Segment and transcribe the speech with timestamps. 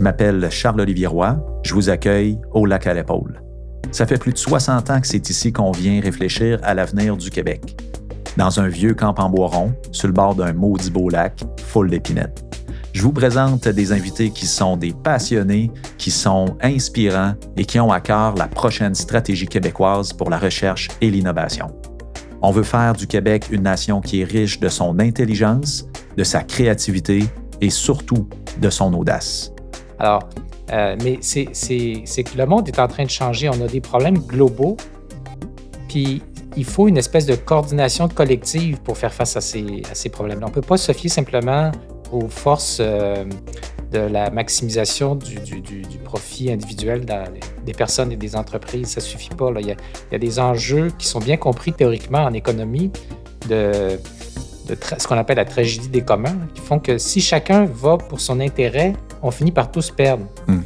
[0.00, 1.36] Je m'appelle Charles-Olivier Roy.
[1.62, 3.42] Je vous accueille au lac à l'épaule.
[3.92, 7.28] Ça fait plus de 60 ans que c'est ici qu'on vient réfléchir à l'avenir du
[7.28, 7.76] Québec.
[8.38, 11.90] Dans un vieux camp en bois rond, sur le bord d'un maudit beau lac, full
[11.90, 12.42] d'épinettes.
[12.94, 17.92] Je vous présente des invités qui sont des passionnés, qui sont inspirants et qui ont
[17.92, 21.66] à cœur la prochaine stratégie québécoise pour la recherche et l'innovation.
[22.40, 25.84] On veut faire du Québec une nation qui est riche de son intelligence,
[26.16, 27.24] de sa créativité
[27.60, 28.26] et surtout
[28.62, 29.52] de son audace.
[30.00, 30.28] Alors,
[30.72, 33.48] euh, mais c'est que le monde est en train de changer.
[33.48, 34.76] On a des problèmes globaux,
[35.88, 36.22] puis
[36.56, 40.40] il faut une espèce de coordination collective pour faire face à ces, problèmes.
[40.42, 41.70] On ne peut pas se fier simplement
[42.12, 43.24] aux forces euh,
[43.92, 45.38] de la maximisation du,
[46.02, 47.04] profit individuel
[47.64, 48.88] des personnes et des entreprises.
[48.88, 49.50] Ça ne suffit pas.
[49.60, 52.90] Il, y a, il, y a, des enjeux qui sont bien compris théoriquement en économie
[53.48, 53.98] de,
[54.70, 58.20] de ce qu'on appelle la tragédie des communs, qui font que si chacun va pour
[58.20, 60.24] son intérêt, on finit par tous perdre.
[60.46, 60.60] Mm.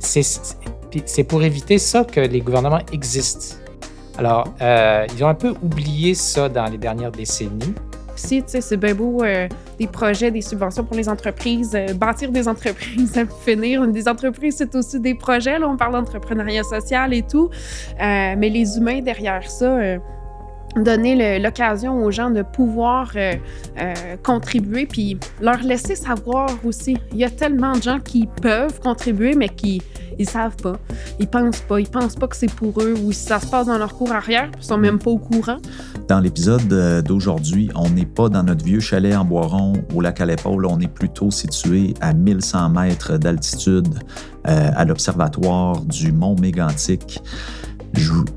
[0.00, 3.56] C'est pour éviter ça que les gouvernements existent.
[4.18, 7.74] Alors, euh, ils ont un peu oublié ça dans les dernières décennies.
[8.14, 11.94] Si, tu sais, c'est bien beau euh, des projets, des subventions pour les entreprises, euh,
[11.94, 13.86] bâtir des entreprises, à finir.
[13.88, 15.58] Des entreprises, c'est aussi des projets.
[15.58, 17.48] Là, on parle d'entrepreneuriat social et tout.
[17.98, 19.78] mais les humains derrière ça,
[20.76, 23.34] donner l'occasion aux gens de pouvoir euh,
[23.78, 26.96] euh, contribuer, puis leur laisser savoir aussi.
[27.12, 29.82] Il y a tellement de gens qui peuvent contribuer, mais qui
[30.18, 30.78] ils savent pas,
[31.18, 33.66] ils pensent pas, ils pensent pas que c'est pour eux ou si ça se passe
[33.66, 35.56] dans leur cours arrière, ils sont même pas au courant.
[36.06, 40.20] Dans l'épisode euh, d'aujourd'hui, on n'est pas dans notre vieux chalet en Boiron au lac
[40.20, 43.88] à l'épaule, on est plutôt situé à 1100 mètres d'altitude
[44.44, 47.22] à l'observatoire du mont Mégantic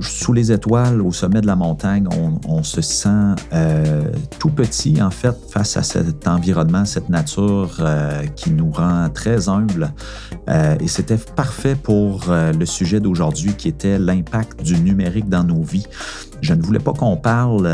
[0.02, 2.08] sous les étoiles, au sommet de la montagne,
[2.48, 4.03] on, se sent euh,
[4.39, 9.47] tout petit, en fait, face à cet environnement, cette nature euh, qui nous rend très
[9.47, 9.94] humbles.
[10.50, 15.63] Euh, et c'était parfait pour le sujet d'aujourd'hui qui était l'impact du numérique dans nos
[15.63, 15.88] vies.
[16.41, 17.69] Je ne voulais pas qu'on parle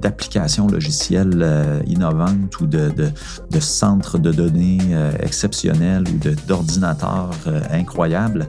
[0.00, 4.78] d'applications logicielles innovantes ou de, de, centres de données
[5.20, 7.30] exceptionnels ou d'ordinateurs
[7.70, 8.48] incroyables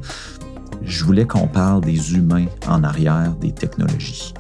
[0.84, 4.34] je voulais qu'on parle des humains en arrière des technologies.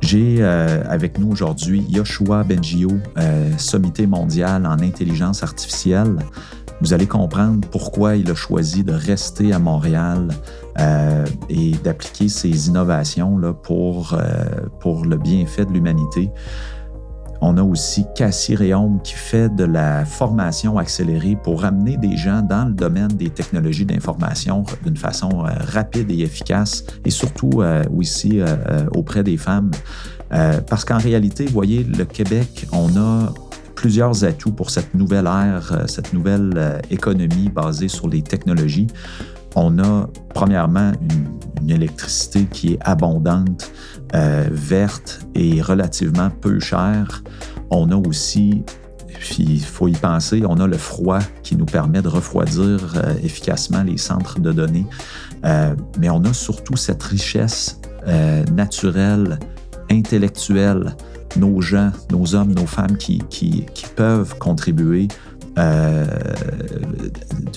[0.00, 6.18] J'ai euh, avec nous aujourd'hui Yoshua Bengio, euh, sommité mondial en intelligence artificielle.
[6.82, 10.28] Vous allez comprendre pourquoi il a choisi de rester à Montréal
[10.78, 14.18] euh, et d'appliquer ces innovations là, pour,
[14.80, 16.30] pour le bienfait de l'humanité.
[17.46, 22.40] On a aussi Cassie Réaume qui fait de la formation accélérée pour amener des gens
[22.40, 27.84] dans le domaine des technologies d'information d'une façon euh, rapide et efficace et surtout euh,
[27.94, 29.70] aussi euh, auprès des femmes.
[30.70, 33.34] parce qu'en réalité, vous voyez, le Québec, on a
[33.74, 38.86] plusieurs atouts pour cette nouvelle ère, cette nouvelle économie basée sur les technologies.
[39.54, 43.72] On a premièrement une, électricité qui est abondante,
[44.14, 47.22] euh, verte et relativement peu chère.
[47.70, 48.62] On a aussi,
[49.38, 53.82] il faut y penser, on a le froid qui nous permet de refroidir euh, efficacement
[53.82, 54.84] les centres de données.
[55.46, 57.80] Euh, mais on a surtout cette richesse
[58.52, 59.38] naturelle,
[59.90, 60.94] intellectuelle,
[61.36, 63.66] nos gens, nos hommes, nos femmes qui,
[63.96, 65.08] peuvent contribuer
[65.58, 66.04] euh,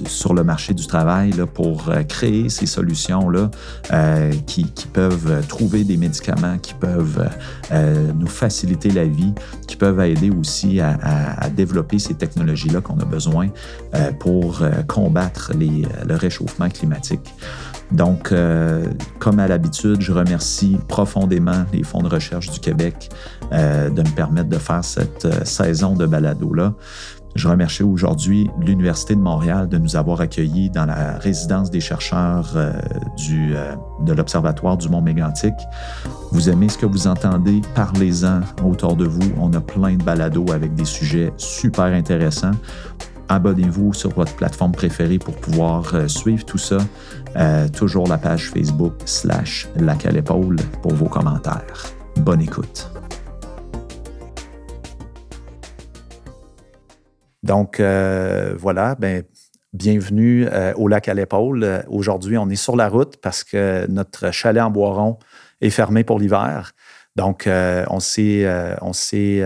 [0.05, 3.49] sur le marché du travail là, pour euh, créer ces solutions-là
[3.91, 7.29] euh, qui, qui, peuvent trouver des médicaments, qui peuvent
[7.71, 9.33] euh, nous faciliter la vie,
[9.67, 13.47] qui peuvent aider aussi à, à, à développer ces technologies-là qu'on a besoin
[13.95, 17.33] euh, pour combattre les, le réchauffement climatique.
[17.91, 18.85] Donc, euh,
[19.19, 23.09] comme à l'habitude, je remercie profondément les fonds de recherche du Québec
[23.53, 26.73] euh, de me permettre de faire cette saison de balado-là.
[27.37, 32.51] Je remercie aujourd'hui l'Université de Montréal de nous avoir accueillis dans la résidence des chercheurs
[32.55, 32.73] euh,
[33.29, 35.53] euh, de l'Observatoire du Mont Mégantic.
[36.31, 37.61] Vous aimez ce que vous entendez?
[37.75, 39.31] Parlez-en autour de vous.
[39.39, 42.55] On a plein de balados avec des sujets super intéressants.
[43.29, 46.79] Abonnez-vous sur votre plateforme préférée pour pouvoir euh, suivre tout ça.
[47.71, 51.83] toujours la page Facebook slash lac à pour vos commentaires.
[52.15, 52.89] Bonne écoute.
[57.47, 59.23] Donc, euh, voilà, ben,
[59.71, 61.63] bienvenue euh, au lac à l'épaule.
[61.63, 65.17] Euh, aujourd'hui, on est sur la route parce que notre chalet en Boiron
[65.61, 66.73] est fermé pour l'hiver.
[67.15, 68.45] Donc, on s'est,
[68.81, 69.43] on s'est,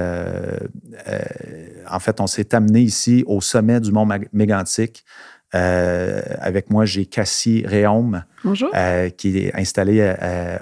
[1.89, 5.06] en fait, on s'est amené ici au sommet du mont Mégantic.
[5.54, 8.25] avec moi, j'ai Cassie Réaume.
[8.44, 8.72] Bonjour.
[9.18, 10.14] qui est installé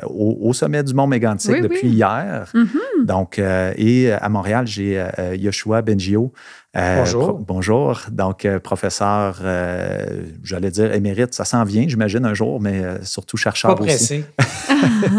[0.05, 2.51] au, sommet du Mont Mégantic depuis hier.
[2.53, 3.05] Mm-hmm.
[3.05, 5.05] Donc, et à Montréal, j'ai
[5.37, 6.33] Yoshua Bengio,
[6.77, 7.39] euh, bonjour.
[7.39, 8.01] bonjour.
[8.11, 13.37] Donc, euh, professeur, euh, j'allais dire émérite, ça s'en vient, j'imagine, un jour, mais surtout
[13.37, 14.23] chercheur Pas pressé.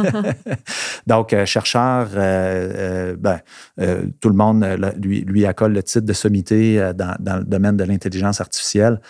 [1.09, 3.41] Donc, chercheur, ben,
[4.21, 4.65] tout le monde
[5.03, 9.01] lui, lui accole le titre de sommité dans, le domaine de l'intelligence artificielle.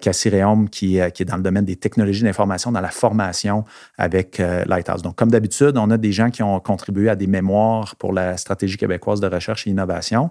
[0.00, 3.64] Cassie Réaume, qui, qui, est dans le domaine des technologies d'information, dans la formation
[3.98, 5.02] avec Lighthouse.
[5.02, 8.36] Donc, comme d'habitude, on a des gens qui ont contribué à des mémoires pour la
[8.36, 10.30] stratégie québécoise de recherche et innovation.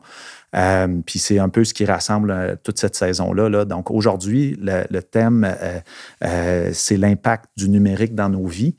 [0.56, 3.50] Euh, puis c'est un peu ce qui rassemble euh, toute cette saison-là.
[3.50, 3.66] Là.
[3.66, 5.48] Donc aujourd'hui, le, thème,
[6.24, 8.76] euh, c'est l'impact du numérique dans nos vies.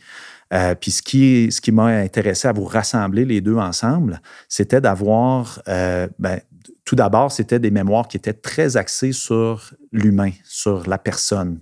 [0.80, 5.60] puis ce qui, ce qui m'a intéressé à vous rassembler les deux ensemble, c'était d'avoir,
[5.66, 6.40] ben,
[6.84, 11.58] tout d'abord, c'était des mémoires qui étaient très axées sur l'humain, sur la personne.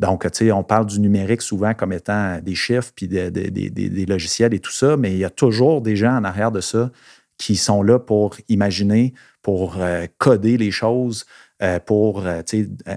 [0.00, 4.72] Donc, on parle du numérique souvent comme étant des chiffres, puis des, logiciels et tout
[4.72, 6.90] ça, mais il y a toujours des gens en arrière de ça
[7.36, 9.12] qui sont là pour imaginer,
[9.42, 11.26] pour euh, coder les choses,
[11.62, 12.40] euh, pour euh,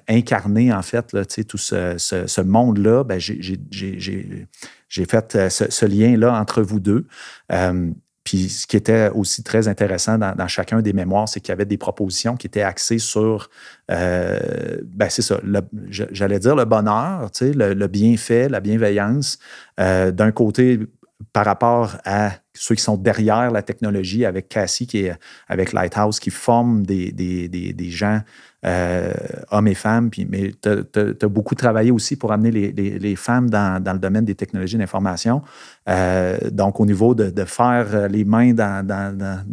[0.07, 1.13] incarner en fait
[1.45, 3.03] tout ce, ce, monde-là.
[3.03, 7.05] Ben, j'ai fait ce, lien-là entre vous deux.
[8.37, 11.77] Ce qui était aussi très intéressant dans, chacun des mémoires, c'est qu'il y avait des
[11.77, 13.49] propositions qui étaient axées sur,
[13.87, 15.39] ben c'est ça,
[15.89, 19.39] j'allais dire le bonheur, le, le bienfait, la bienveillance.
[19.77, 20.79] D'un côté,
[21.33, 25.13] par rapport à ceux qui sont derrière la technologie, avec Cassie, qui est
[25.47, 28.21] avec Lighthouse, qui forme des, des, des, gens,
[28.65, 29.13] euh,
[29.51, 30.09] hommes et femmes.
[30.09, 33.99] Puis, mais tu as, beaucoup travaillé aussi pour amener les, les, femmes dans, dans, le
[33.99, 35.41] domaine des technologies d'information.
[35.87, 39.43] Euh, donc, au niveau de, de, faire les mains dans, dans,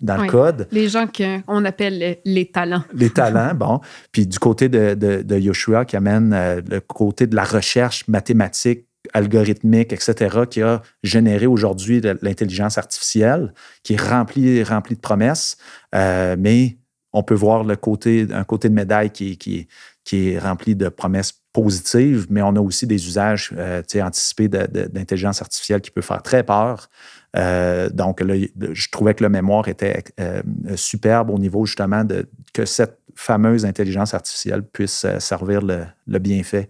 [0.00, 0.68] dans le code.
[0.70, 2.84] Les gens qu'on appelle les talents.
[2.94, 3.80] Les talents, bon.
[4.12, 8.86] Puis du côté de, de, Yoshua, qui amène euh, le côté de la recherche mathématique
[9.14, 15.56] algorithmique, etc., qui a généré aujourd'hui l'intelligence artificielle, qui est remplie, remplie de promesses,
[15.94, 16.78] euh, mais
[17.12, 19.68] on peut voir un côté de médaille qui, qui,
[20.04, 25.42] qui est rempli de promesses positives, mais on a aussi des usages euh, anticipés d'intelligence
[25.42, 26.88] artificielle qui peut faire très peur.
[27.36, 28.34] Euh, donc, là,
[28.72, 30.42] je trouvais que le mémoire était euh,
[30.76, 36.68] superbe au niveau justement de que cette fameuse intelligence artificielle puisse servir le, bienfait,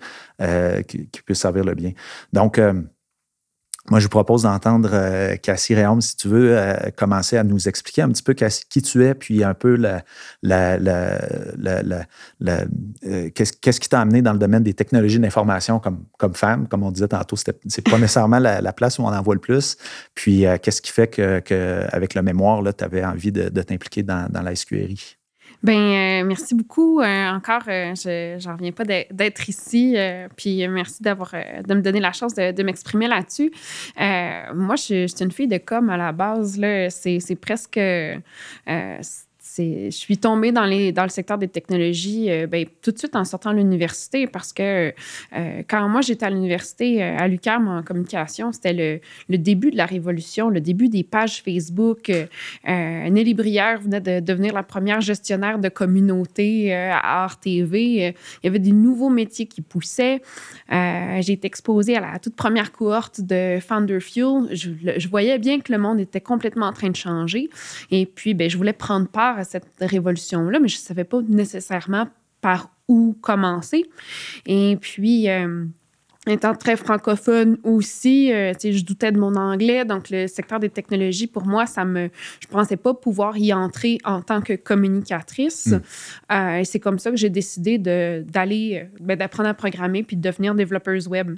[0.88, 1.92] qui, puisse servir le bien.
[2.32, 2.60] Donc,
[3.90, 6.56] moi, je vous propose d'entendre Cassie Réaume, si tu veux,
[6.96, 10.04] commencer à nous expliquer un petit peu qui tu es, puis un peu la,
[13.34, 16.68] qu'est-ce qui t'a amené dans le domaine des technologies d'information comme, comme femme?
[16.68, 19.76] Comme on disait tantôt, c'est pas nécessairement la, place où on en voit le plus.
[20.14, 24.28] Puis, qu'est-ce qui fait qu'avec que, avec le mémoire, tu avais envie de, t'impliquer dans,
[24.30, 25.16] dans la SQRI?
[25.62, 27.00] Ben euh, merci beaucoup.
[27.00, 29.96] Euh, encore, euh, je n'en reviens pas d'être ici.
[30.36, 33.52] puis merci d'avoir de me donner la chance de, m'exprimer là-dessus.
[33.96, 36.60] moi, je, je, suis une fille de com à la base.
[36.90, 37.78] C'est presque
[39.58, 43.52] je suis tombée dans, le secteur des technologies euh, ben, tout de suite en sortant
[43.52, 44.92] de l'université parce que
[45.34, 49.76] euh, quand moi j'étais à l'université euh, à l'UQAM en communication, c'était le, début de
[49.76, 52.10] la révolution, le début des pages Facebook.
[52.66, 57.80] Nelly Brière venait de devenir la première gestionnaire de communauté à RTV.
[57.80, 58.14] il
[58.44, 60.22] y avait des nouveaux métiers qui poussaient.
[60.70, 64.48] J'ai été exposée à la toute première cohorte de Founder Fuel.
[64.52, 67.48] Je, je, voyais bien que le monde était complètement en train de changer.
[67.90, 72.08] Et puis, ben, je voulais prendre part cette révolution-là, mais je ne savais pas nécessairement
[72.40, 73.84] par où commencer.
[74.46, 75.64] Et puis, euh,
[76.26, 81.26] étant très francophone aussi, euh, je doutais de mon anglais, donc le secteur des technologies,
[81.26, 85.66] pour moi, ça me, je ne pensais pas pouvoir y entrer en tant que communicatrice.
[85.66, 85.80] Hmm.
[86.32, 90.22] Euh, et c'est comme ça que j'ai décidé d'aller, ben, d'apprendre à programmer puis de
[90.22, 91.36] devenir développeuse web.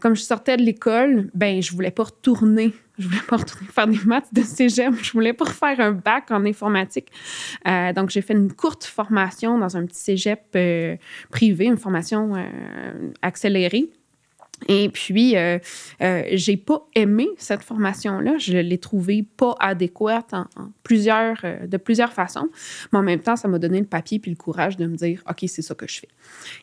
[0.00, 3.86] Comme je sortais de l'école, ben je voulais pas retourner je voulais pas retourner faire
[3.86, 4.92] des maths de cégep.
[5.00, 7.08] Je voulais pas faire un bac en informatique.
[7.66, 10.96] Euh, donc, j'ai fait une courte formation dans un petit cégep euh,
[11.30, 13.90] privé, une formation euh, accélérée.
[14.66, 15.58] Et puis, euh,
[16.02, 18.38] euh, j'ai pas aimé cette formation-là.
[18.38, 20.46] Je l'ai trouvée pas adéquate en,
[20.82, 22.48] plusieurs, euh, de plusieurs façons.
[22.92, 25.22] Mais en même temps, ça m'a donné le papier puis le courage de me dire,
[25.28, 26.08] OK, c'est ça que je fais.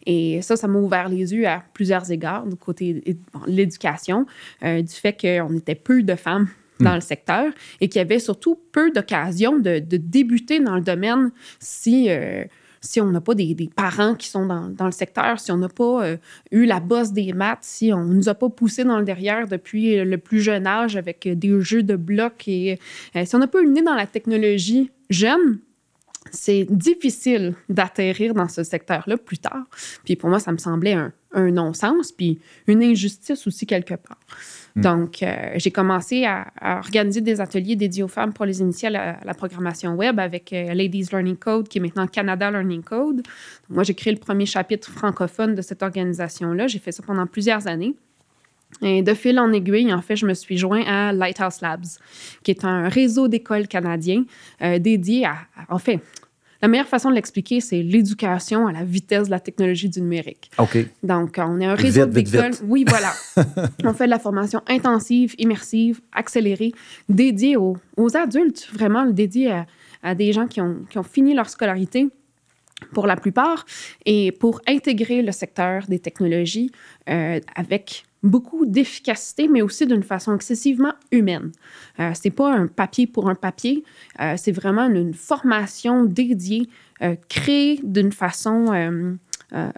[0.05, 4.25] Et ça, ça m'a ouvert les yeux à plusieurs égards du côté de l'éducation,
[4.61, 6.49] du fait qu'on était peu de femmes
[6.79, 6.95] dans hmm.
[6.95, 11.31] le secteur et qu'il y avait surtout peu d'occasions de, de, débuter dans le domaine
[11.59, 12.09] si
[12.85, 16.05] si on n'a pas des, parents qui sont dans, le secteur, si on n'a pas
[16.05, 16.17] euh,
[16.51, 19.47] eu la bosse des maths, si on ne nous a pas poussé dans le derrière
[19.47, 22.79] depuis le plus jeune âge avec des jeux de blocs et
[23.15, 25.59] euh, si on n'a pas eu le nez dans la technologie jeune,
[26.31, 29.65] c'est difficile d'atterrir dans ce secteur-là plus tard.
[30.03, 34.17] Puis pour moi, ça me semblait un, un non-sens, puis une injustice aussi quelque part.
[34.75, 34.81] Mm.
[34.81, 39.19] Donc, euh, j'ai commencé à, organiser des ateliers dédiés aux femmes pour les initier à
[39.23, 43.21] la, programmation web avec euh, Ladies Learning Code, qui est maintenant Canada Learning Code.
[43.69, 46.67] moi, j'ai créé le premier chapitre francophone de cette organisation-là.
[46.67, 47.95] J'ai fait ça pendant plusieurs années.
[48.81, 51.85] Et de fil en aiguille, en fait, je me suis joint à Lighthouse Labs,
[52.43, 54.25] qui est un réseau d'écoles canadiens
[54.61, 55.35] euh, dédié à,
[55.69, 56.01] en fait,
[56.61, 60.49] la meilleure façon de l'expliquer, c'est l'éducation à la vitesse de la technologie du numérique.
[60.57, 60.77] OK.
[61.03, 62.53] Donc, on est un réseau d'écoles.
[62.63, 63.13] Oui, voilà.
[63.83, 66.71] on fait de la formation intensive, immersive, accélérée,
[67.07, 67.77] dédiée aux,
[68.15, 69.63] adultes, vraiment dédiée
[70.01, 72.09] à, des gens qui ont, qui ont fini leur scolarité
[72.93, 73.65] pour la plupart,
[74.05, 76.71] et pour intégrer le secteur des technologies
[77.09, 81.51] euh, avec beaucoup d'efficacité, mais aussi d'une façon excessivement humaine.
[81.99, 83.83] Euh, c'est pas un papier pour un papier,
[84.19, 86.67] euh, c'est vraiment une, formation dédiée,
[87.01, 89.13] euh, créée d'une façon euh,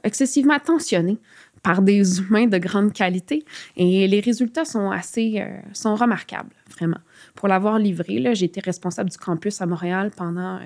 [0.03, 1.17] excessivement attentionnée
[1.61, 3.43] par des humains de grande qualité.
[3.75, 6.99] Et les résultats sont assez, sont remarquables, vraiment
[7.37, 8.21] pour l'avoir livré.
[8.33, 10.59] J'ai été responsable du campus à Montréal pendant euh,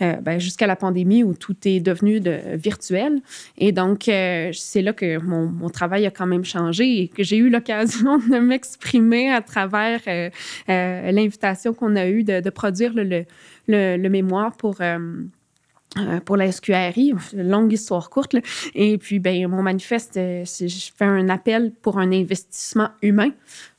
[0.00, 3.20] euh, ben, jusqu'à la pandémie où tout est devenu de, virtuel.
[3.58, 7.36] Et donc, euh, c'est là que mon, travail a quand même changé et que j'ai
[7.36, 10.00] eu l'occasion de m'exprimer à travers
[10.68, 14.76] l'invitation qu'on a eue de, produire le, mémoire pour
[16.24, 18.36] pour la SQRI, longue histoire courte.
[18.74, 23.30] Et puis, ben, mon manifeste, je fais un appel pour un investissement humain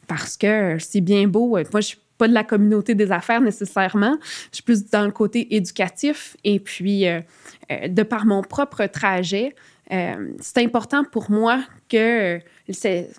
[0.07, 1.57] parce que c'est bien beau.
[1.71, 1.81] Moi,
[2.17, 4.17] pas de la communauté des affaires nécessairement.
[4.51, 6.37] Je suis plus dans le côté éducatif.
[6.43, 7.19] Et puis, euh,
[7.71, 9.55] euh, de par mon propre trajet,
[9.91, 13.09] euh, c'est important pour moi que c'est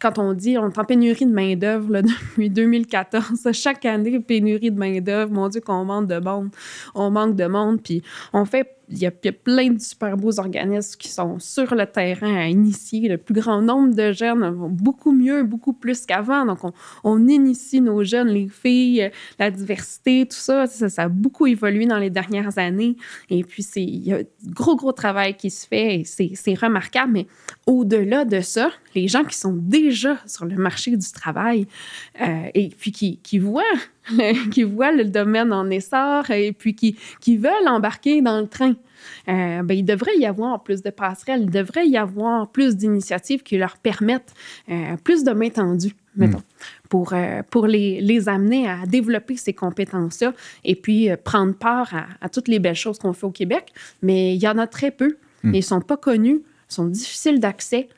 [0.00, 4.78] quand on dit on est en pénurie de main-d'œuvre depuis 2014, chaque année, pénurie de
[4.78, 6.50] main-d'œuvre, mon Dieu, qu'on manque de monde,
[6.94, 8.02] on manque de monde, puis
[8.32, 12.36] on fait il y, a, plein de super beaux organismes qui sont sur le terrain
[12.36, 16.46] à initier le plus grand nombre de jeunes, beaucoup mieux, beaucoup plus qu'avant.
[16.46, 16.58] Donc,
[17.04, 21.98] on, initie nos jeunes, les filles, la diversité, tout ça, ça, a beaucoup évolué dans
[21.98, 22.96] les dernières années.
[23.28, 27.12] Et puis, il y a gros, gros travail qui se fait c'est remarquable.
[27.12, 27.26] Mais
[27.66, 31.66] au-delà de ça, les gens qui sont déjà sur le marché du travail
[32.20, 33.62] euh, et puis qui, qui voient
[34.50, 38.74] qui voient le domaine en essor et puis qui, qui veulent embarquer dans le train.
[39.28, 43.42] Euh, ben, il devrait y avoir plus de passerelles, il devrait y avoir plus d'initiatives
[43.42, 44.34] qui leur permettent
[44.70, 46.20] euh, plus de main tendue, hmm.
[46.20, 46.42] mettons,
[46.88, 50.32] pour, euh, pour les, les, amener à développer ces compétences-là
[50.64, 53.72] et puis prendre part à, toutes les belles choses qu'on fait au Québec.
[54.02, 55.16] Mais il y en a très peu.
[55.42, 55.54] Hmm.
[55.54, 57.88] Ils ne sont pas connus, sont difficiles d'accès.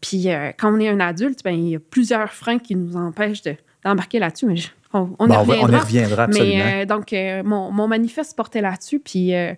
[0.00, 3.42] puis quand on est un adulte, ben, il y a plusieurs freins qui nous empêchent
[3.84, 4.46] d'embarquer là-dessus.
[4.46, 4.56] Mais
[4.92, 6.24] on, on, y reviendra.
[6.24, 6.28] absolument.
[6.28, 9.00] Mais, euh, donc, euh, mon, manifeste portait là-dessus.
[9.00, 9.54] Puis, euh,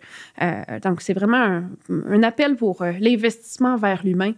[0.83, 4.33] donc, c'est vraiment un, appel pour l'investissement vers l'humain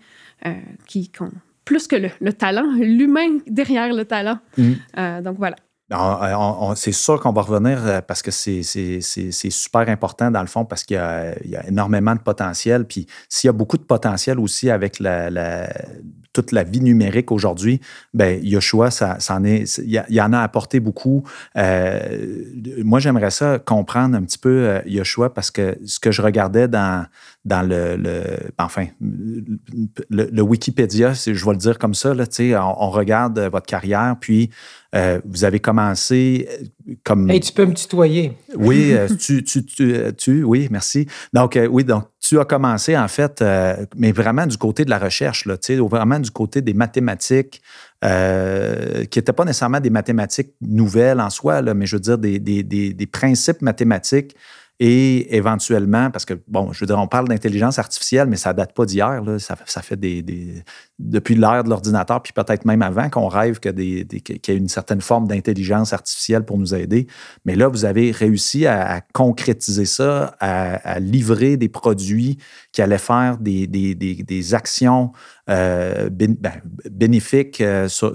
[0.86, 1.32] qui compte
[1.64, 4.38] plus que le, talent, l'humain derrière le talent.
[4.56, 5.22] Mm.
[5.22, 5.56] donc, voilà.
[6.74, 8.62] C'est sûr qu'on va revenir parce que c'est
[9.50, 12.84] super important dans le fond parce qu'il y, a énormément de potentiel.
[12.84, 15.68] Puis s'il y a beaucoup de potentiel aussi avec la,
[16.36, 17.80] toute la vie numérique aujourd'hui,
[18.12, 21.24] ben Yoshua, ça, ça en est, il y, en a apporté beaucoup.
[21.56, 22.42] Euh,
[22.84, 26.68] moi, j'aimerais ça comprendre un petit peu euh, Yoshua parce que ce que je regardais
[26.68, 27.06] dans,
[27.46, 27.96] dans le,
[28.58, 34.16] enfin, le, Wikipédia, je vais le dire comme ça, là, on, on regarde votre carrière,
[34.20, 34.50] puis
[34.94, 36.46] euh, vous avez commencé
[37.02, 37.30] comme.
[37.30, 38.36] Hey, tu peux me tutoyer.
[38.56, 41.06] Oui, tu, tu, tu, oui, merci.
[41.32, 44.98] Donc, oui, donc tu as commencé, en fait, euh, mais vraiment du côté de la
[44.98, 45.56] recherche, là,
[45.88, 47.62] vraiment du côté des mathématiques,
[48.04, 52.38] euh, qui n'étaient pas nécessairement des mathématiques nouvelles en soi, mais je veux dire des,
[52.38, 54.36] des principes mathématiques
[54.78, 58.74] et éventuellement, parce que, bon, je veux dire, on parle d'intelligence artificielle, mais ça date
[58.74, 59.22] pas d'hier.
[59.38, 60.62] Ça, ça, fait des, des
[60.98, 65.00] depuis l'ère de l'ordinateur, puis peut-être même avant, qu'on rêve qu'il y ait une certaine
[65.00, 67.06] forme d'intelligence artificielle pour nous aider.
[67.44, 72.38] Mais là, vous avez réussi à, concrétiser ça, à, livrer des produits
[72.72, 75.12] qui allaient faire des, des actions
[75.48, 76.36] euh, ben,
[76.90, 78.12] bénéfiques euh, euh,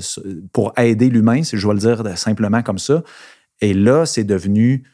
[0.00, 3.02] sur, pour aider l'humain, si je dois le dire simplement comme ça.
[3.62, 4.84] Et là, c'est devenu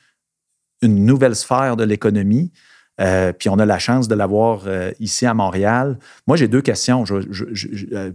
[0.82, 2.52] une nouvelle sphère de l'économie.
[3.00, 5.98] Euh, puis on a la chance de l'avoir euh, ici à Montréal.
[6.26, 7.04] Moi, j'ai deux questions.
[7.10, 8.12] Euh,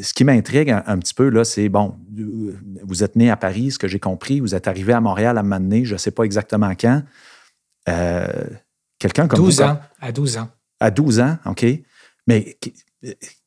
[0.00, 1.96] ce qui m'intrigue un, petit peu, là, c'est, bon,
[2.82, 5.40] vous êtes né à Paris, ce que j'ai compris, vous êtes arrivé à Montréal à
[5.40, 7.02] un moment donné, je ne sais pas exactement quand.
[8.98, 10.48] Quelqu'un comme 12 ans, à 12 ans.
[10.78, 11.66] À 12 ans, OK.
[12.28, 12.56] Mais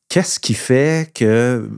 [0.08, 1.70] qu'est-ce qui fait que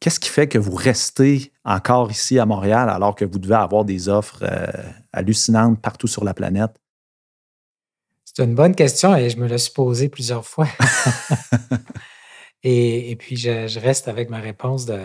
[0.00, 3.84] qu'est-ce qui fait que vous restez encore ici à Montréal alors que vous devez avoir
[3.84, 4.66] des offres euh,
[5.12, 6.72] hallucinantes partout sur la planète?
[8.24, 10.68] C'est une bonne question et je me l'ai posée plusieurs fois.
[12.62, 14.98] et, puis, je, reste avec ma réponse de,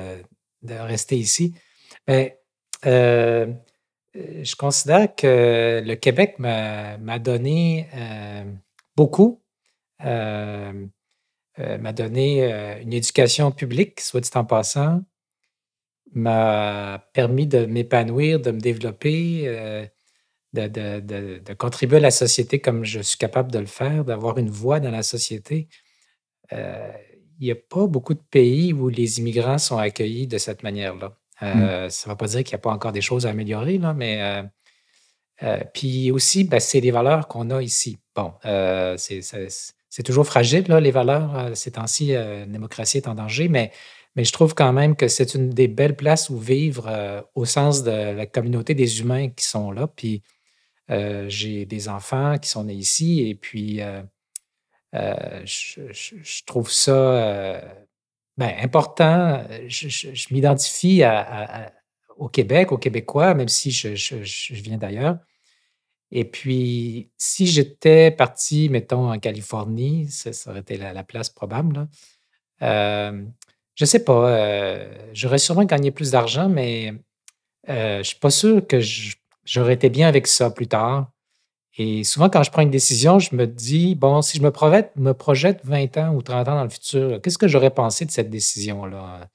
[0.63, 1.55] rester ici.
[2.07, 2.39] Mais
[2.85, 3.51] euh,
[4.13, 8.43] je considère que le Québec m'a donné euh,
[8.95, 9.41] beaucoup.
[10.03, 10.85] Euh,
[11.57, 15.01] m'a donné euh, une éducation publique, soit dit en passant,
[16.13, 19.85] m'a permis de m'épanouir, de me développer, euh,
[20.53, 24.79] de, contribuer à la société comme je suis capable de le faire, d'avoir une voix
[24.79, 25.67] dans la société.
[26.51, 26.57] il
[27.39, 31.17] n'y a pas beaucoup de pays où les immigrants sont accueillis de cette manière-là.
[31.41, 31.89] Mmh.
[31.89, 33.93] Ça ne va pas dire qu'il n'y a pas encore des choses à améliorer, là,
[33.93, 34.43] mais
[35.74, 37.97] puis aussi, ben, c'est les valeurs qu'on a ici.
[38.15, 38.33] Bon,
[38.97, 39.21] c'est
[39.95, 41.37] c'est toujours fragile, les valeurs.
[41.37, 43.71] Euh, ces temps-ci, euh, la démocratie est en danger, mais,
[44.17, 47.45] mais je trouve quand même que c'est une des belles places où vivre euh, au
[47.45, 49.87] sens de la communauté des humains qui sont là.
[49.87, 50.21] Puis
[50.89, 53.79] j'ai des enfants qui sont nés ici et puis
[54.93, 57.61] je, trouve ça
[58.37, 59.45] ben, important.
[59.67, 61.03] Je, m'identifie
[62.17, 65.19] au Québec, aux Québécois, même si je viens d'ailleurs.
[66.12, 71.88] Et puis, si j'étais parti, mettons, en Californie, ça, aurait été la, place probable.
[72.62, 73.24] Euh,
[73.75, 74.29] je ne sais pas.
[74.29, 76.93] Euh, j'aurais sûrement gagné plus d'argent, mais
[77.69, 78.79] euh, je ne suis pas sûr que
[79.43, 81.12] j'aurais été bien avec ça plus tard.
[81.77, 84.95] Et souvent, quand je prends une décision, je me dis, bon, si je me projette,
[84.95, 88.12] me projette 20 ans ou 30 ans dans le futur, qu'est-ce que j'aurais pensé de
[88.12, 89.27] cette décision-là?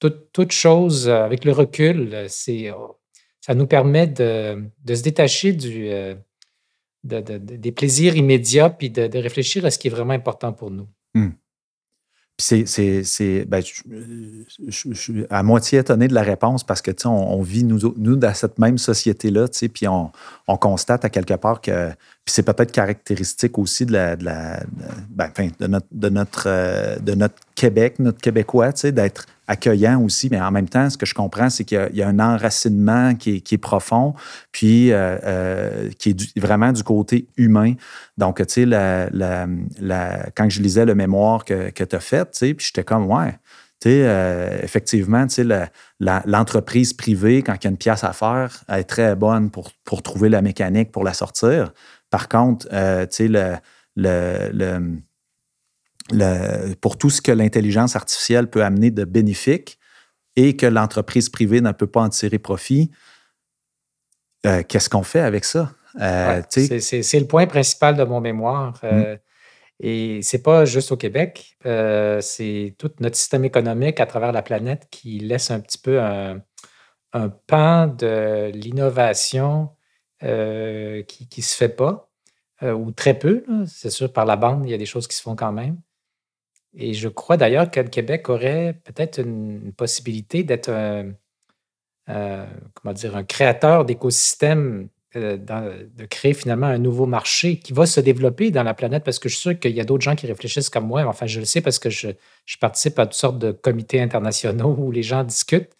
[0.00, 2.72] Toute, toute chose, avec le recul, c'est
[3.40, 6.14] ça nous permet de, se détacher du, euh,
[7.04, 10.86] des plaisirs immédiats puis de, réfléchir à ce qui est vraiment important pour nous.
[11.14, 11.30] Hmm.
[12.36, 17.64] Puis c'est, ben, je, suis à moitié étonné de la réponse parce que, on, vit,
[17.64, 20.10] nous, dans cette même société-là, puis on,
[20.48, 21.90] on, constate à quelque part que,
[22.24, 24.60] c'est peut-être caractéristique aussi de la, de, la,
[25.10, 30.40] ben, de, notre, de, notre, euh, de notre Québec, notre Québécois, d'être accueillant aussi, mais
[30.40, 33.58] en même temps, ce que je comprends, c'est qu'il y, a un enracinement qui est,
[33.58, 34.14] profond,
[34.52, 37.74] puis euh, euh, qui est vraiment du côté humain.
[38.16, 38.64] Donc, tu sais,
[40.36, 43.06] quand je lisais le mémoire que, que tu as fait, tu sais, puis j'étais comme,
[43.06, 43.32] ouais,
[43.80, 45.26] tu sais, euh, effectivement,
[45.98, 49.72] l'entreprise privée, quand il y a une pièce à faire, elle est très bonne pour,
[50.02, 51.72] trouver la mécanique pour la sortir.
[52.08, 52.68] Par contre,
[53.10, 53.56] sais, le,
[53.96, 54.80] le
[56.80, 59.78] pour tout ce que l'intelligence artificielle peut amener de bénéfique
[60.36, 62.90] et que l'entreprise privée ne peut pas en tirer profit,
[64.46, 65.72] euh, qu'est-ce qu'on fait avec ça?
[66.00, 68.78] Euh, c'est le point principal de mon mémoire.
[68.84, 69.18] Euh, mm.
[69.82, 74.88] Et c'est pas juste au Québec, c'est tout notre système économique à travers la planète
[74.90, 76.42] qui laisse un petit peu un,
[77.46, 79.70] pan de l'innovation
[80.20, 82.10] qui ne se fait pas,
[82.62, 83.42] ou très peu.
[83.66, 85.78] C'est sûr, par la bande, il y a des choses qui se font quand même.
[86.74, 91.12] Et je crois d'ailleurs que le Québec aurait peut-être une possibilité d'être un,
[92.10, 97.86] euh, comment dire, un créateur d'écosystèmes, euh, de créer finalement un nouveau marché qui va
[97.86, 100.14] se développer dans la planète parce que je suis sûr qu'il y a d'autres gens
[100.14, 101.04] qui réfléchissent comme moi.
[101.04, 102.08] Enfin, je le sais parce que je,
[102.60, 105.76] participe à toutes sortes de comités internationaux où les gens discutent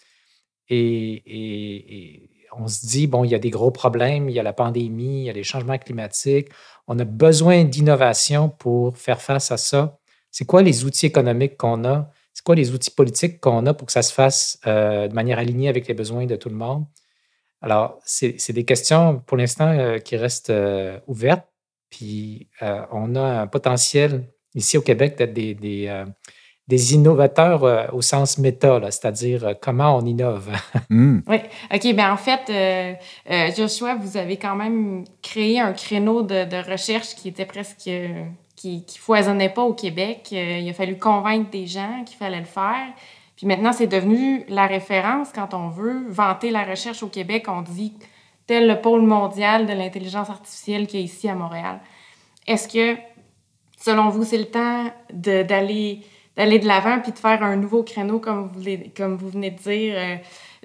[0.69, 4.53] et, on se dit, bon, il y a des gros problèmes, il y a la
[4.53, 6.49] pandémie, il y a les changements climatiques.
[6.89, 10.00] On a besoin d'innovation pour faire face à ça.
[10.31, 12.11] C'est quoi les outils économiques qu'on a?
[12.33, 15.39] C'est quoi les outils politiques qu'on a pour que ça se fasse euh, de manière
[15.39, 16.87] alignée avec les besoins de tout le monde?
[17.61, 21.47] Alors, c'est des questions pour l'instant euh, qui restent euh, ouvertes.
[21.91, 22.49] Puis,
[22.93, 24.23] on a un potentiel
[24.55, 25.55] ici au Québec d'être des,
[26.69, 30.51] des, innovateurs au sens méta, c'est-à-dire comment on innove.
[30.89, 31.21] Hmm.
[31.27, 31.39] Oui,
[31.75, 31.95] OK.
[31.95, 32.49] Bien, en fait,
[33.57, 37.91] Joshua, vous avez quand même créé un créneau de, de recherche qui était presque
[38.61, 40.29] qui, qui foisonnait pas au Québec.
[40.33, 42.89] Euh, il a fallu convaincre des gens qu'il fallait le faire.
[43.35, 47.47] Puis maintenant, c'est devenu la référence quand on veut vanter la recherche au Québec.
[47.49, 47.95] On dit
[48.47, 51.81] tel le pôle mondial de l'intelligence artificielle qui est ici à Montréal.
[52.47, 53.01] Est-ce que,
[53.79, 56.05] selon vous, c'est le temps d'aller
[56.37, 58.63] d'aller de l'avant puis de faire un nouveau créneau, comme vous,
[58.97, 60.17] comme vous venez de dire, euh,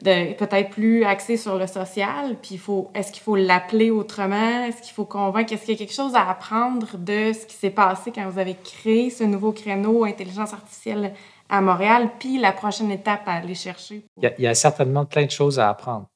[0.04, 4.66] peut-être plus axé sur le social, puis faut, est-ce qu'il faut l'appeler autrement?
[4.66, 5.54] Est-ce qu'il faut convaincre?
[5.54, 8.40] Est-ce qu'il y a quelque chose à apprendre de ce qui s'est passé quand vous
[8.40, 11.14] avez créé ce nouveau créneau intelligence artificielle
[11.48, 14.06] à Montréal, puis la prochaine étape à aller chercher?
[14.22, 16.08] Il, y a, certainement plein de choses à apprendre.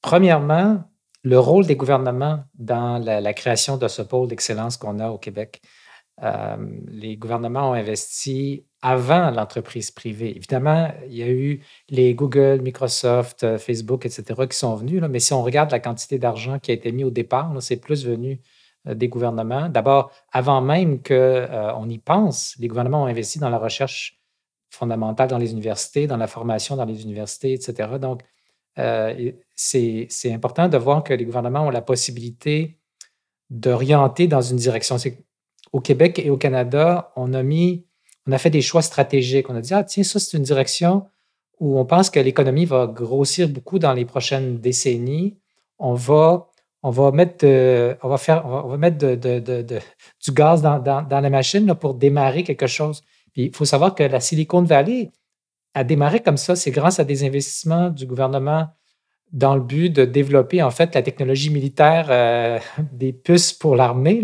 [0.00, 0.82] Premièrement,
[1.22, 5.60] le rôle des gouvernements dans la, création de ce pôle d'excellence qu'on a au Québec.
[6.22, 6.56] Euh,
[6.88, 10.34] les gouvernements ont investi avant l'entreprise privée.
[10.36, 15.20] Évidemment, il y a eu les Google, Microsoft, euh, Facebook, etc., qui sont venus, mais
[15.20, 18.40] si on regarde la quantité d'argent qui a été mis au départ, c'est plus venu
[18.88, 19.68] euh, des gouvernements.
[19.68, 24.18] D'abord, avant même qu'on euh, y pense, les gouvernements ont investi dans la recherche
[24.70, 27.98] fondamentale dans les universités, dans la formation dans les universités, etc.
[28.00, 28.22] Donc,
[29.56, 32.78] c'est important de voir que les gouvernements ont la possibilité
[33.50, 34.96] d'orienter dans une direction.
[35.72, 37.84] Au Québec et au Canada, on a mis
[38.30, 39.50] on a fait des choix stratégiques.
[39.50, 41.06] On a dit, ah, tiens, ça, c'est une direction
[41.58, 45.36] où on pense que l'économie va grossir beaucoup dans les prochaines décennies.
[45.80, 46.48] On va,
[46.84, 47.44] on mettre,
[50.24, 53.02] du gaz dans, la machine pour démarrer quelque chose.
[53.34, 55.10] il faut savoir que la Silicon Valley
[55.74, 56.54] a démarré comme ça.
[56.54, 58.68] C'est grâce à des investissements du gouvernement
[59.32, 62.60] dans le but de développer en fait la technologie militaire euh,
[62.92, 64.22] des puces pour l'armée.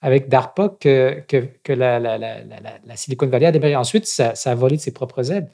[0.00, 3.76] Avec DARPA que, que, la, Silicon Valley a démarré.
[3.76, 5.50] Ensuite, ça, a volé de ses propres aides.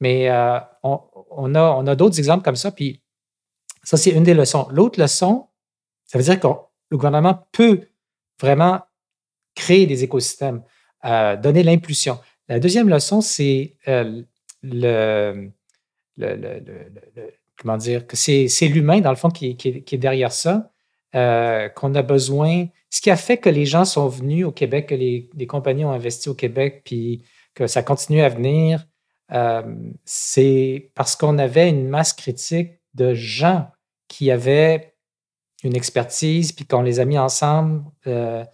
[0.00, 2.70] Mais euh, on, a, on a d'autres exemples comme ça.
[2.72, 3.02] Puis
[3.82, 4.68] ça, c'est une des leçons.
[4.70, 5.48] L'autre leçon,
[6.06, 6.46] ça veut dire que
[6.90, 7.88] le gouvernement peut
[8.40, 8.80] vraiment
[9.54, 10.62] créer des écosystèmes,
[11.04, 12.18] euh, donner l'impulsion.
[12.48, 14.22] La deuxième leçon, c'est euh,
[14.62, 15.50] le,
[17.56, 20.70] comment dire, que c'est, l'humain, dans le fond, qui, qui, est derrière ça,
[21.12, 24.94] qu'on a besoin ce qui a fait que les gens sont venus au Québec, que
[24.94, 27.24] les, compagnies ont investi au Québec, puis
[27.54, 28.86] que ça continue à venir,
[29.32, 29.62] euh,
[30.04, 33.70] c'est parce qu'on avait une masse critique de gens
[34.08, 34.94] qui avaient
[35.64, 37.82] une expertise, puis qu'on les a mis ensemble.
[38.06, 38.44] Euh,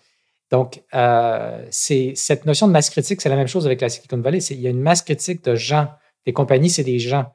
[0.53, 4.39] donc, euh, cette notion de masse critique, c'est la même chose avec la Silicon Valley.
[4.39, 5.89] Il y a une masse critique de gens.
[6.27, 7.35] Les compagnies, c'est des gens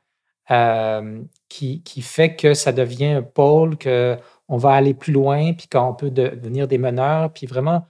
[1.49, 4.17] qui, qui, fait que ça devient un pôle que
[4.53, 7.87] on va aller plus loin, puis qu'on peut devenir des meneurs, puis vraiment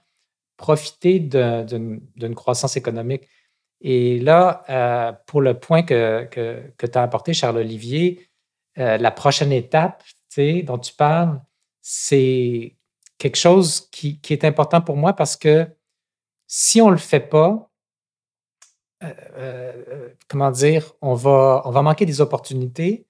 [0.56, 3.28] profiter d'une croissance économique.
[3.82, 8.30] Et là, euh, pour le point que, que, tu as apporté, Charles-Olivier,
[8.78, 10.04] euh, la prochaine étape
[10.38, 11.42] dont tu parles,
[11.82, 12.78] c'est
[13.18, 15.68] quelque chose qui, est important pour moi parce que
[16.48, 17.70] si on ne le fait pas,
[19.04, 23.06] euh, comment dire, on va manquer des opportunités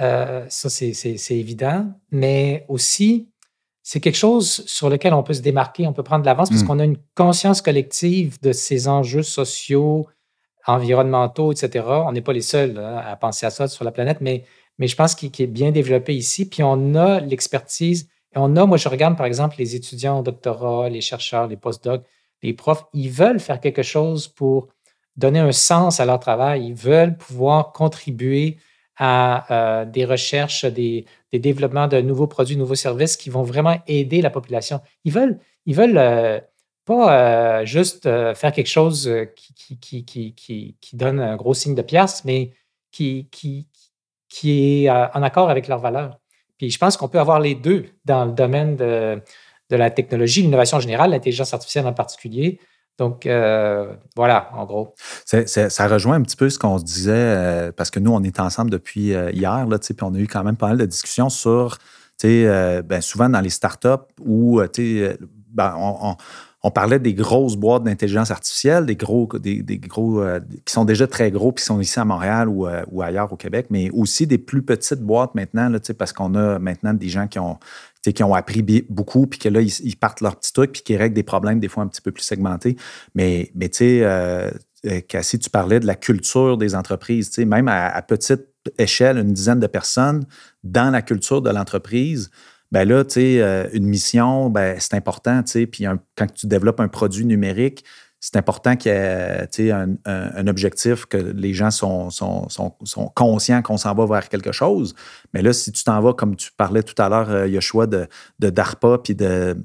[0.00, 1.92] euh, ça, c'est évident.
[2.10, 3.28] Mais aussi,
[3.82, 6.62] c'est quelque chose sur lequel on peut se démarquer, on peut prendre de l'avance parce
[6.62, 6.66] mmh.
[6.66, 10.06] qu'on a une conscience collective de ces enjeux sociaux,
[10.66, 11.84] environnementaux, etc.
[12.06, 14.44] On n'est pas les seuls hein, à penser à ça sur la planète, mais,
[14.78, 16.48] mais je pense qu'il est bien développé ici.
[16.48, 18.08] Puis on a l'expertise.
[18.34, 21.56] Et on a, moi, je regarde par exemple les étudiants au doctorat, les chercheurs, les
[21.56, 22.04] postdocs,
[22.42, 24.68] les profs, ils veulent faire quelque chose pour
[25.16, 26.68] donner un sens à leur travail.
[26.68, 28.56] Ils veulent pouvoir contribuer
[29.00, 34.20] à euh, des recherches, des, développements de nouveaux produits, nouveaux services qui vont vraiment aider
[34.20, 34.82] la population.
[35.04, 36.38] Ils veulent, ils veulent euh,
[36.84, 42.50] pas euh, juste faire quelque chose qui, donne un gros signe de pièce, mais
[42.92, 43.26] qui
[44.44, 46.20] est en accord avec leurs valeurs.
[46.58, 49.22] Puis je pense qu'on peut avoir les deux dans le domaine de,
[49.70, 52.60] de la technologie, l'innovation générale, l'intelligence artificielle en particulier.
[53.00, 54.94] Donc, euh, voilà, en gros.
[55.24, 58.38] ça rejoint un petit peu ce qu'on se disait, euh, parce que nous, on est
[58.38, 61.30] ensemble depuis euh, hier, là, puis on a eu quand même pas mal de discussions
[61.30, 61.78] sur,
[62.22, 64.60] ben, souvent dans les startups où,
[65.48, 66.14] ben, on,
[66.62, 70.22] on, parlait des grosses boîtes d'intelligence artificielle, des gros, des, gros
[70.66, 73.36] qui sont déjà très gros, puis qui sont ici à Montréal ou, ou, ailleurs au
[73.36, 77.28] Québec, mais aussi des plus petites boîtes maintenant, là, parce qu'on a maintenant des gens
[77.28, 77.58] qui ont
[78.02, 81.14] qui ont appris beaucoup, puis que là, ils, partent leur petit truc, puis qui règlent
[81.14, 82.76] des problèmes des fois un petit peu plus segmentés.
[83.14, 84.50] Mais, mais tu sais, euh,
[84.86, 87.36] euh, Cassie, tu parlais de la culture des entreprises.
[87.38, 88.46] Même à, petite
[88.78, 90.24] échelle, une dizaine de personnes
[90.64, 92.30] dans la culture de l'entreprise,
[92.72, 95.84] ben là, tu sais, euh, une mission, ben, c'est important, puis
[96.16, 97.84] quand tu développes un produit numérique,
[98.20, 102.10] c'est important qu'il y ait un, objectif, que les gens sont,
[103.16, 104.94] conscients qu'on s'en va vers quelque chose.
[105.32, 107.56] Mais là, si tu t'en vas, comme tu parlais tout à l'heure, euh, il y
[107.56, 108.06] a choix de,
[108.38, 109.56] de DARPA puis de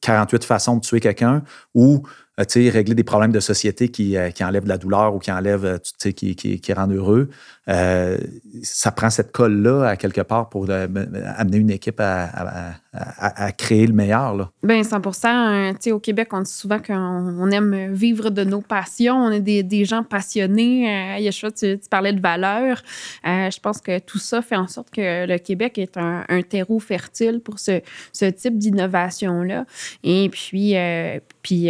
[0.00, 1.42] 48 façons de tuer quelqu'un
[1.74, 2.02] ou
[2.40, 5.30] euh, régler des problèmes de société qui, euh, qui, enlèvent de la douleur ou qui
[5.30, 7.28] enlèvent, qui, qui, qui rendent heureux.
[7.68, 8.18] Euh,
[8.64, 12.74] ça prend cette colle-là à quelque part pour amener une équipe à,
[13.56, 14.34] créer le meilleur.
[14.34, 14.50] Là.
[14.62, 15.00] Bien, 100
[15.92, 19.16] Au Québec, on dit souvent qu'on aime vivre de nos passions.
[19.16, 21.20] On est des, gens passionnés.
[21.20, 22.82] Yeshua, tu, tu, parlais de valeurs.
[23.24, 27.40] je pense que tout ça fait en sorte que le Québec est un, terreau fertile
[27.40, 27.80] pour ce,
[28.12, 29.64] ce type d'innovation-là.
[30.02, 30.74] Et puis,
[31.42, 31.68] puis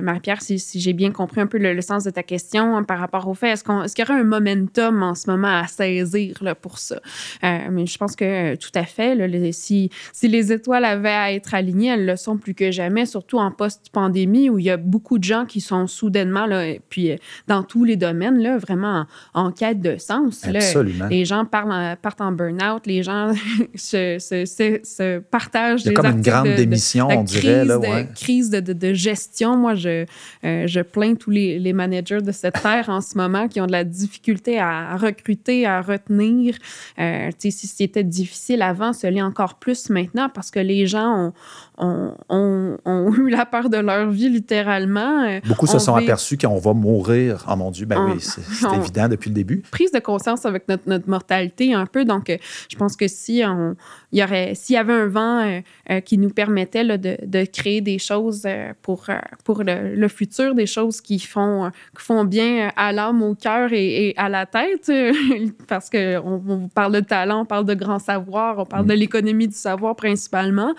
[0.00, 3.26] Marie-Pierre, si, j'ai bien compris un peu le, sens de ta question hein, par rapport
[3.26, 6.36] au fait, est-ce, qu'on, est-ce qu'il y aurait un momentum en ce moment à saisir
[6.40, 7.00] là, pour ça?
[7.42, 9.14] mais je pense que tout à fait.
[9.14, 13.06] Là, si, si les étoiles avaient à être alignées, elles le sont plus que jamais,
[13.06, 17.12] surtout en post-pandémie où il y a beaucoup de gens qui sont soudainement, là, puis
[17.48, 20.44] dans tous les domaines, là, vraiment en, quête de sens.
[20.44, 21.06] Absolument.
[21.08, 23.32] les gens parlent, partent en burn-out, les gens
[23.74, 25.82] se, se, se, partagent.
[25.84, 27.64] Il y a comme une grande démission, on dirait.
[27.64, 28.08] Là, ouais.
[28.14, 29.56] crise de, de, gestion.
[29.56, 30.04] Moi, je,
[30.44, 33.66] euh, je plains tous les, les, managers de cette terre en ce moment qui ont
[33.66, 35.21] de la difficulté à recruter,
[35.64, 36.56] à retenir.
[36.98, 41.32] Euh, si c'était difficile avant, ce l'est encore plus maintenant parce que les gens ont,
[41.78, 45.24] ont, ont, eu la peur de leur vie littéralement.
[45.24, 47.44] Euh, Beaucoup se sont aperçus qu'on va mourir.
[47.50, 49.62] Oh mon Dieu, ben oui, c'est évident depuis le début.
[49.70, 52.04] Prise de conscience avec notre, notre mortalité un peu.
[52.04, 52.36] Donc,
[52.68, 53.74] je pense que si on,
[54.12, 55.62] il y aurait, s'il y avait un vent
[56.04, 58.46] qui nous permettait là, de, de, créer des choses
[58.82, 59.06] pour,
[59.44, 64.14] pour le, futur, des choses qui font, qui font bien à l'âme, au cœur et,
[64.16, 64.90] à la tête,
[65.68, 68.98] parce qu'on on parle de talent, on parle de grand savoir, on parle de mm.
[68.98, 70.74] l'économie du savoir principalement.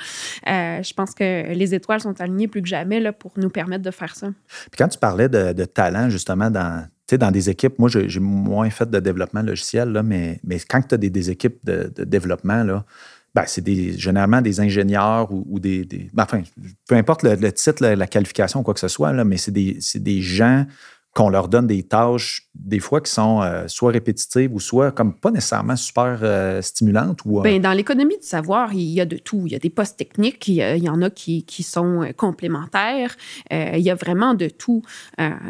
[0.47, 3.83] Euh, je pense que les étoiles sont alignées plus que jamais là, pour nous permettre
[3.83, 4.27] de faire ça.
[4.71, 8.89] Puis quand tu parlais de, talent, justement, dans, dans des équipes, moi, j'ai moins fait
[8.89, 12.85] de développement logiciel, là, mais, mais quand tu as des, équipes de, développement, là,
[13.33, 16.43] ben, c'est des, généralement des ingénieurs ou, des, ben, enfin,
[16.87, 19.79] peu importe le, titre, la, qualification ou quoi que ce soit, là, mais c'est des,
[19.95, 20.65] des gens
[21.13, 25.13] qu'on leur donne des tâches, des fois qui sont euh, soit répétitives ou soit comme
[25.13, 27.19] pas nécessairement super euh, stimulantes.
[27.25, 29.43] Ou, euh, Bien, dans l'économie du savoir, il y a de tout.
[29.45, 33.15] Il y a des postes techniques, il y, en a qui, qui sont complémentaires,
[33.51, 34.81] il y a vraiment de tout.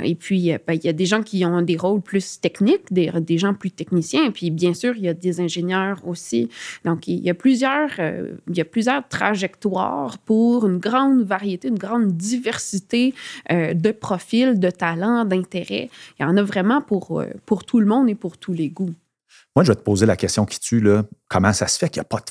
[0.03, 3.11] et puis, ben, il y a des gens qui ont des rôles plus techniques, des,
[3.21, 6.49] des, gens plus techniciens, et puis bien sûr, il y a des ingénieurs aussi.
[6.83, 11.79] Donc, il y a plusieurs, il y a plusieurs trajectoires pour une grande variété, une
[11.79, 13.13] grande diversité
[13.49, 15.89] de profils, de talents, d'intérêts il
[16.19, 18.93] y en a vraiment pour, euh, pour tout le monde et pour tous les goûts.
[19.55, 21.05] Moi, je vais te poser la question qui tue, là.
[21.27, 22.23] Comment ça se fait qu'il n'y a pas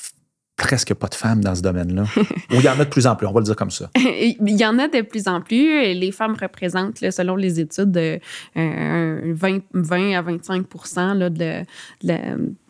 [0.55, 2.03] presque pas de femmes dans ce domaine-là?
[2.51, 3.89] Ou il y en a de plus en plus, on va le dire comme ça.
[3.95, 5.93] il y en a de plus en plus.
[5.93, 8.19] Les femmes représentent, selon les études, de,
[8.55, 11.63] 20, euh, à 25% de,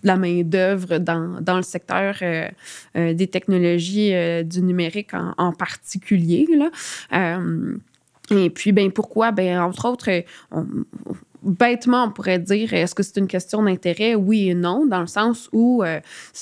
[0.04, 4.14] la, main-d'œuvre dans, dans, le secteur euh, des technologies
[4.46, 6.48] du numérique en, particulier.
[6.58, 7.40] Là.
[8.38, 9.32] Et puis, ben pourquoi?
[9.32, 10.10] Ben, entre autres,
[10.52, 10.66] on,
[11.44, 14.16] bêtement, on pourrait dire, est-ce que c'est une question d'intérêt?
[14.16, 16.00] Oui et non, dans le sens où euh,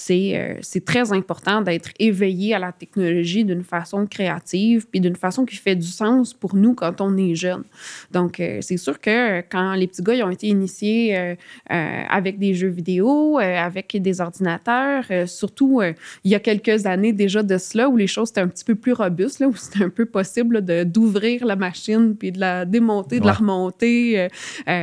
[0.10, 5.46] euh, c'est très important d'être éveillé à la technologie d'une façon créative, puis d'une façon
[5.46, 7.64] qui fait du sens pour nous quand on est jeune.
[8.12, 11.36] Donc, euh, c'est sûr que quand les petits gars ils ont été initiés
[11.68, 15.82] avec des jeux vidéo, avec des ordinateurs, surtout
[16.24, 18.76] il y a quelques années déjà de cela, où les choses étaient un petit peu
[18.76, 23.20] plus robustes, là, où c'était un peu possible d'ouvrir la machine, puis de la démonter,
[23.20, 24.28] de la remonter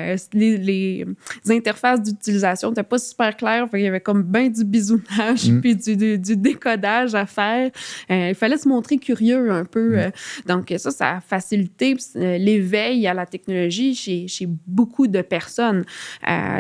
[0.09, 1.07] euh, les,
[1.51, 3.67] interfaces d'utilisation n'étaient pas super claires.
[3.73, 5.61] Il y avait comme bien du bisounage mm.
[5.61, 7.71] puis du, décodage à faire.
[8.11, 9.97] Euh, il fallait se montrer curieux un peu.
[9.97, 9.99] Mm.
[9.99, 10.11] Euh.
[10.47, 15.85] donc, ça, ça a facilité l'éveil à la technologie chez, chez beaucoup de personnes.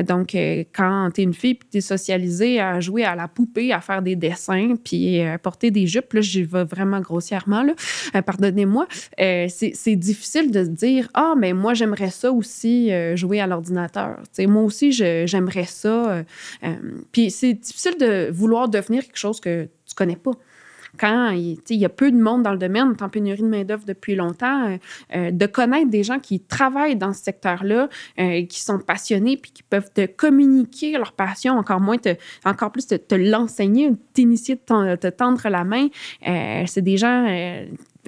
[0.06, 0.37] donc,
[0.74, 3.80] quand tu es une fille puis tu es socialisée à jouer à la poupée, à
[3.80, 7.64] faire des dessins puis à porter des jupes, là, j'y vais vraiment grossièrement,
[8.26, 8.87] pardonnez-moi,
[9.18, 14.20] c'est difficile de se dire Ah, mais moi, j'aimerais ça aussi jouer à l'ordinateur.
[14.40, 15.88] Moi aussi, j'aimerais ça.
[15.88, 16.22] Euh,
[16.64, 16.74] euh,
[17.12, 20.33] puis c'est difficile de vouloir devenir quelque chose que tu connais pas
[20.98, 24.16] quand il y a peu de monde dans le domaine, en pénurie de main-d'œuvre depuis
[24.16, 24.77] longtemps,
[25.14, 29.62] euh, de connaître des gens qui travaillent dans ce secteur-là, qui sont passionnés, puis qui
[29.62, 31.98] peuvent te communiquer leur passion, encore moins,
[32.44, 35.88] encore plus te, l'enseigner, t'initier, te, te tendre la main.
[36.66, 37.29] c'est des gens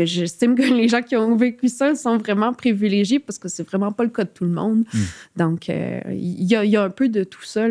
[0.07, 3.93] j'estime que les gens qui ont vécu ça sont vraiment privilégiés parce que c'est vraiment
[3.93, 4.85] pas le cas de tout le monde.
[4.93, 4.99] Hmm.
[5.37, 7.67] Donc, euh, il y, a, un peu de tout ça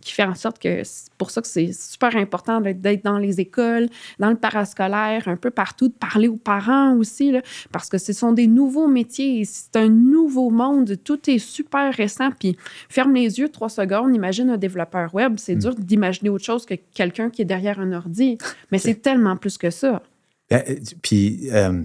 [0.00, 3.40] qui fait en sorte que c'est pour ça que c'est super important d'être dans les
[3.40, 7.32] écoles, dans le parascolaire, un peu partout, de parler aux parents aussi,
[7.72, 12.30] parce que ce sont des nouveaux métiers, c'est un nouveau monde, tout est super récent.
[12.38, 12.56] Puis,
[12.88, 15.60] ferme les yeux trois secondes, imagine un développeur web, c'est hmm.
[15.60, 18.38] dur d'imaginer autre chose que quelqu'un qui est derrière un ordi,
[18.70, 20.02] mais c'est tellement plus que ça.
[20.50, 21.82] Ben, euh, puis, euh,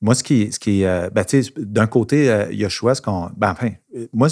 [0.00, 1.24] moi, ce qui, ce qui euh, ben,
[1.56, 3.30] d'un côté, il y a choix, ce qu'on.
[3.36, 3.70] Ben, enfin,
[4.12, 4.28] moi,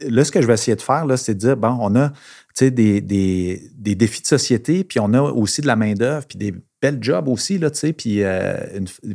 [0.00, 2.12] là, ce que je vais essayer de faire, là, c'est de dire, bon, on a
[2.60, 6.54] des, des, des, défis de société, puis on a aussi de la main-d'œuvre, puis des
[6.80, 8.22] belles jobs aussi, là, tu sais, puis,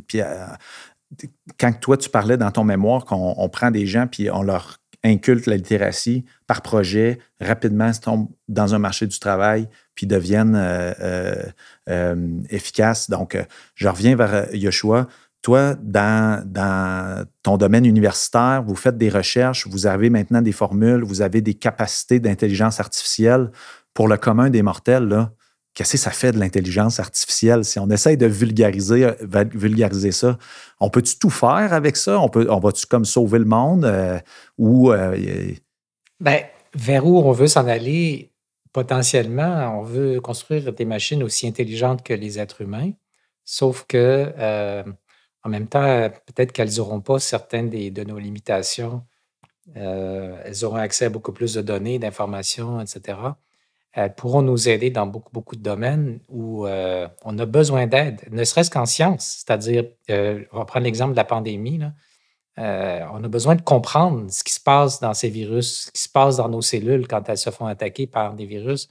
[0.06, 0.20] puis
[1.58, 5.46] quand toi, tu parlais dans ton mémoire qu'on prend des gens, puis on leur inculque
[5.46, 10.92] la littératie par projet, rapidement, se tombent dans un marché du travail, puis deviennent euh,
[11.00, 11.42] euh,
[11.88, 13.10] euh, efficaces.
[13.10, 13.36] Donc,
[13.74, 15.06] je reviens vers Yoshua.
[15.42, 21.02] toi, dans, dans, ton domaine universitaire, vous faites des recherches, vous avez maintenant des formules,
[21.02, 23.50] vous avez des capacités d'intelligence artificielle.
[23.94, 25.28] Pour le commun des mortels,
[25.76, 27.64] qu'est-ce que ça fait de l'intelligence artificielle?
[27.64, 30.38] Si on essaye de vulgariser, vulgariser ça,
[30.80, 32.18] on peut-tu tout faire avec ça?
[32.18, 33.84] On, peut, on va-tu comme sauver le monde?
[33.84, 34.18] Euh,
[34.58, 35.52] ou, euh,
[36.18, 36.40] ben,
[36.74, 38.32] vers où on veut s'en aller,
[38.72, 42.92] potentiellement, on veut construire des machines aussi intelligentes que les êtres humains,
[43.44, 44.82] sauf que, euh,
[45.44, 49.04] en même temps, peut-être qu'elles n'auront pas certaines de nos limitations.
[49.74, 53.16] elles auront accès à beaucoup plus de données, d'informations, etc
[53.96, 58.20] elles pourront nous aider dans beaucoup, beaucoup de domaines où euh, on a besoin d'aide,
[58.30, 59.38] ne serait-ce qu'en science.
[59.38, 61.80] C'est-à-dire, euh, on va prendre l'exemple de la pandémie.
[62.58, 66.02] Euh, on a besoin de comprendre ce qui se passe dans ces virus, ce qui
[66.02, 68.88] se passe dans nos cellules quand elles se font attaquer par des virus.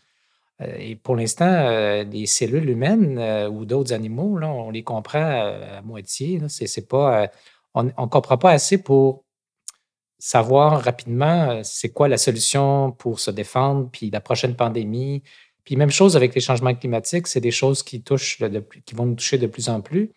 [0.59, 1.69] et pour l'instant,
[2.03, 6.41] les cellules humaines ou d'autres animaux, là, on les comprend à, moitié.
[6.89, 7.29] Pas,
[7.75, 9.24] on ne comprend pas assez pour
[10.17, 15.23] savoir rapidement euh, c'est quoi la solution pour se défendre, puis la prochaine pandémie.
[15.63, 18.41] Puis même chose avec les changements climatiques, c'est des choses qui touchent,
[18.86, 20.12] qui vont nous toucher de plus en plus.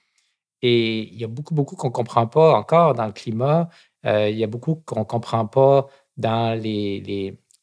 [0.63, 3.69] Et il y a beaucoup, beaucoup qu'on ne comprend pas encore dans le climat.
[4.07, 7.01] Euh, il y a beaucoup qu'on ne comprend pas dans les,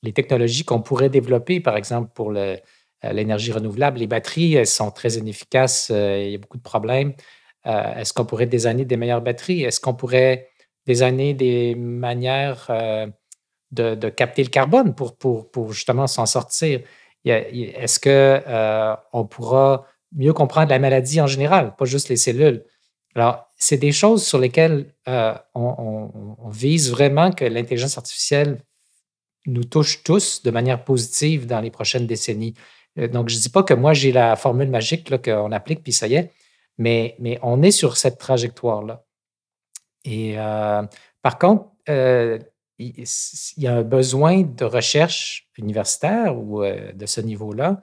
[0.02, 2.56] les, technologies qu'on pourrait développer, par exemple pour euh,
[3.04, 4.00] l'énergie renouvelable.
[4.00, 5.90] Les batteries, elles sont très inefficaces.
[5.90, 7.14] il y a beaucoup de problèmes.
[7.66, 9.64] Est-ce qu'on pourrait désigner des meilleures batteries?
[9.64, 10.50] Est-ce qu'on pourrait
[10.86, 13.08] des années des manières euh,
[13.72, 16.82] de, capter le carbone pour, justement s'en sortir.
[17.26, 22.64] Est-ce qu'on euh, on pourra mieux comprendre la maladie en général, pas juste les cellules?
[23.16, 26.10] Alors, c'est des choses sur lesquelles euh, on,
[26.50, 28.62] vise vraiment que l'intelligence artificielle
[29.48, 32.54] nous touche tous de manière positive dans les prochaines décennies.
[32.98, 36.08] donc, je ne dis pas que moi, j'ai la formule magique qu'on applique, puis ça
[36.08, 36.32] y est,
[36.78, 39.05] mais, mais on est sur cette trajectoire-là.
[40.06, 40.84] Et euh,
[41.22, 42.40] par contre, euh,
[42.78, 43.06] il
[43.58, 47.82] y a un besoin de recherche universitaire ou euh, de ce niveau-là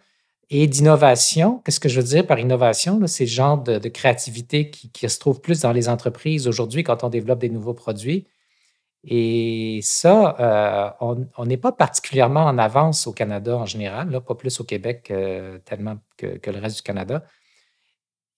[0.51, 1.61] et d'innovation.
[1.65, 3.01] Qu'est-ce que je veux dire par innovation?
[3.07, 7.09] C'est le genre de, créativité qui, se trouve plus dans les entreprises aujourd'hui quand on
[7.09, 8.27] développe des nouveaux produits.
[9.05, 14.65] Et ça, on n'est pas particulièrement en avance au Canada en général, pas plus au
[14.65, 15.13] Québec
[15.65, 17.25] tellement que, le reste du Canada.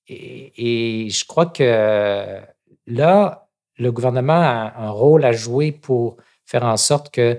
[0.07, 2.40] Et je crois que
[2.87, 3.43] là,
[3.78, 7.38] le gouvernement a un rôle à jouer pour faire en sorte que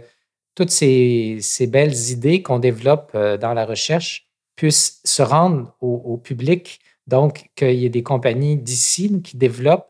[0.56, 6.80] toutes ces, belles idées qu'on développe euh, dans la recherche puissent se rendre au, public.
[7.08, 9.89] Donc, qu'il y ait des compagnies d'ici qui développent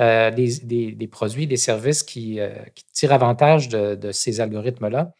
[0.00, 2.50] euh, des, produits, des services qui, euh,
[2.92, 5.14] tirent avantage de, ces algorithmes-là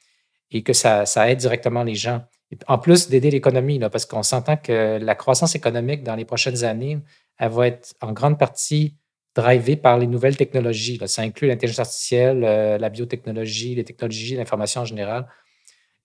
[0.50, 2.24] et que ça, aide directement les gens.
[2.66, 6.98] En plus d'aider l'économie, parce qu'on s'entend que la croissance économique dans les prochaines années,
[7.38, 8.96] elle va être en grande partie
[9.35, 11.01] drivé par les nouvelles technologies.
[11.07, 15.27] Ça inclut l'intelligence artificielle, euh, la biotechnologie, les technologies, l'information en général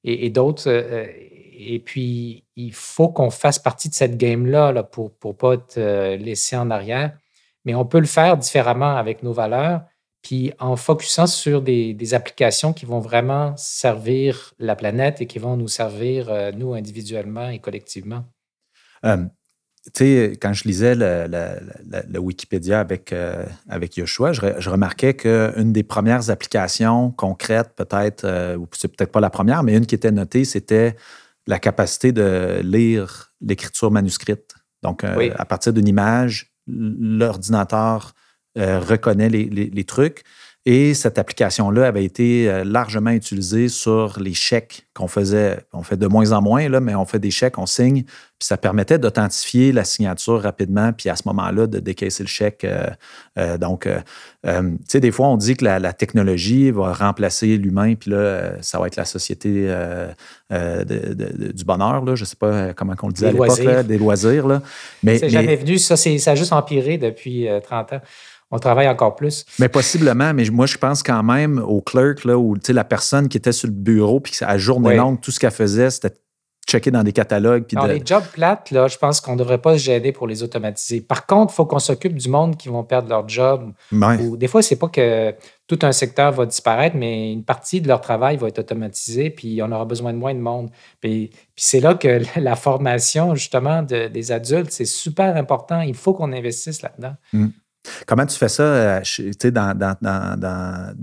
[0.03, 0.69] et, d'autres.
[0.69, 1.07] Euh,
[1.57, 5.77] et puis, il faut qu'on fasse partie de cette game-là là, pour ne pas être
[5.77, 7.17] euh, laissé en arrière.
[7.63, 9.81] Mais on peut le faire différemment avec nos valeurs,
[10.21, 15.57] puis en focusant sur des, applications qui vont vraiment servir la planète et qui vont
[15.57, 18.25] nous servir, nous, individuellement et collectivement
[19.93, 26.29] sais, quand je lisais le, Wikipédia avec, euh, avec Yoshua, je, remarquais qu'une des premières
[26.29, 30.45] applications concrètes, peut-être, euh, ou c'est peut-être pas la première, mais une qui était notée,
[30.45, 30.95] c'était
[31.47, 34.55] la capacité de lire l'écriture manuscrite.
[34.81, 38.13] Donc, euh, à partir d'une image, l'ordinateur
[38.55, 40.23] reconnaît les, les, trucs.
[40.67, 45.59] Et cette application-là avait été euh, largement utilisée sur les chèques qu'on faisait.
[45.73, 48.47] On fait de moins en moins, là, mais on fait des chèques, on signe, puis
[48.47, 52.63] ça permettait d'authentifier la signature rapidement, puis à ce moment-là, de décaisser le chèque.
[52.63, 52.87] Euh,
[53.37, 53.87] euh, donc,
[54.43, 54.51] tu
[54.87, 58.87] sais, des fois, on dit que la, technologie va remplacer l'humain, puis là, ça va
[58.87, 59.71] être la société
[60.49, 62.15] du bonheur, là.
[62.15, 64.47] je ne sais pas comment on le dit à l'époque, des loisirs.
[64.47, 64.63] Là.
[65.03, 68.01] Mais, c'est jamais venu, ça, ça a juste empiré depuis 30 ans
[68.51, 69.45] on travaille encore plus.
[69.59, 73.37] Mais possiblement, mais moi, je pense quand même au clerk, là, où la personne qui
[73.37, 76.13] était sur le bureau, puis à journée longue, tout ce qu'elle faisait, c'était
[76.67, 77.65] checker dans des catalogues.
[77.73, 80.41] Dans les jobs plates, là, je pense qu'on ne devrait pas se gêner pour les
[80.43, 81.01] automatiser.
[81.01, 83.71] Par contre, il faut qu'on s'occupe du monde qui vont perdre leur job.
[83.91, 85.35] des fois, c'est pas que
[85.67, 89.61] tout un secteur va disparaître, mais une partie de leur travail va être automatisée, puis
[89.61, 90.69] on aura besoin de moins de monde.
[91.01, 95.81] Puis, c'est là que la formation, justement, des adultes, c'est super important.
[95.81, 97.15] Il faut qu'on investisse là-dedans.
[97.33, 97.47] Mm.
[98.07, 99.01] Comment tu fais ça euh,
[99.51, 100.95] dans,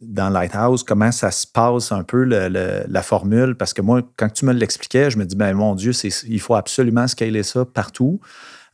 [0.00, 3.56] dans Lighthouse, comment ça se passe un peu la formule?
[3.56, 5.92] Parce que moi, quand tu me l'expliquais, je me dis, ben mon Dieu,
[6.26, 8.20] il faut absolument scaler ça partout.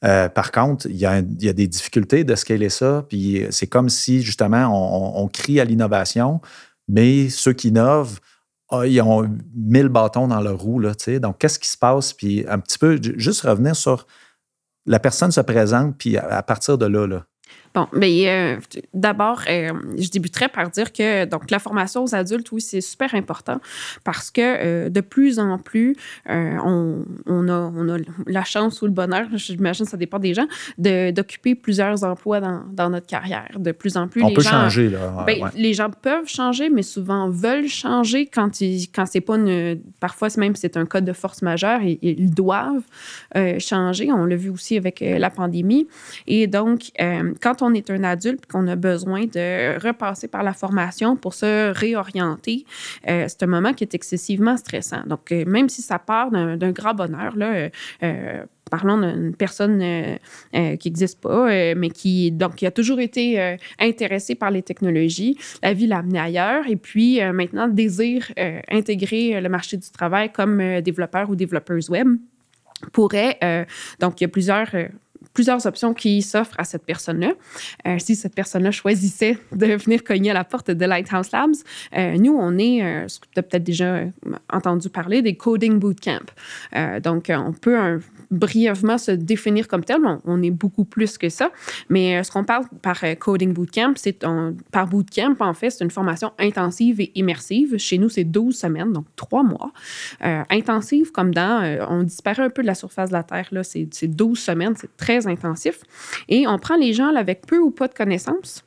[0.04, 4.22] Euh, par contre, il y, a, des difficultés de scaler ça, puis c'est comme si
[4.22, 6.42] justement on, crie à l'innovation,
[6.88, 8.20] mais ceux qui innovent,
[8.70, 10.78] ah, ils ont mille bâtons dans leur roue.
[10.78, 12.12] Là, donc, qu'est-ce qui se passe?
[12.12, 14.06] Puis un petit peu, juste revenir sur
[14.84, 17.24] la personne se présente, puis à, partir de là, là
[17.74, 18.56] Bon, mais euh,
[18.92, 23.16] d'abord, euh, je débuterai par dire que donc la formation aux adultes, oui, c'est super
[23.16, 23.60] important
[24.04, 25.96] parce que euh, de plus en plus,
[26.28, 27.98] on, on, a, on a
[28.28, 30.46] la chance ou le bonheur, j'imagine ça dépend des gens,
[30.78, 33.50] d'occuper plusieurs emplois dans, dans, notre carrière.
[33.58, 35.24] De plus en plus, on peut changer là.
[35.26, 39.80] Ben, Les gens peuvent changer, mais souvent veulent changer quand ils, quand c'est pas une,
[39.98, 42.84] parfois même c'est un code de force majeure et ils doivent
[43.58, 44.12] changer.
[44.12, 45.88] On l'a vu aussi avec la pandémie.
[46.28, 46.92] Et donc,
[47.40, 51.72] quand on est un adulte qu'on a besoin de repasser par la formation pour se
[51.72, 52.64] réorienter,
[53.08, 55.02] euh, c'est un moment qui est excessivement stressant.
[55.06, 57.70] Donc, euh, même si ça part d'un grand bonheur, là,
[58.02, 59.78] euh, parlons d'une personne
[60.52, 65.36] qui n'existe pas, mais qui, donc, qui a toujours été intéressée par les technologies.
[65.62, 68.32] La vie l'a amené ailleurs et puis maintenant désire
[68.70, 72.08] intégrer le marché du travail comme développeur ou développeuse web
[72.92, 73.38] pourrait,
[74.00, 74.74] donc il y a plusieurs
[75.34, 77.32] plusieurs options qui s'offrent à cette personne-là.
[77.86, 81.54] Euh, si cette personne-là choisissait de venir cogner à la porte de Lighthouse Labs,
[81.96, 84.04] euh, nous, on est, euh, ce que tu as peut-être déjà
[84.50, 86.26] entendu parler, des Coding Bootcamp.
[87.02, 90.00] donc, on peut brièvement se définir comme tel.
[90.24, 91.50] On, est beaucoup plus que ça.
[91.88, 94.24] Mais ce qu'on parle par Coding Bootcamp, c'est
[94.70, 97.76] par Bootcamp, en fait, c'est une formation intensive et immersive.
[97.78, 99.72] Chez nous, c'est 12 semaines, donc trois mois.
[100.20, 104.06] intensive comme dans, on disparaît un peu de la surface de la Terre, là, c'est
[104.06, 105.80] 12 semaines, c'est très intensif.
[106.28, 108.64] Et on prend les gens avec peu ou pas de connaissances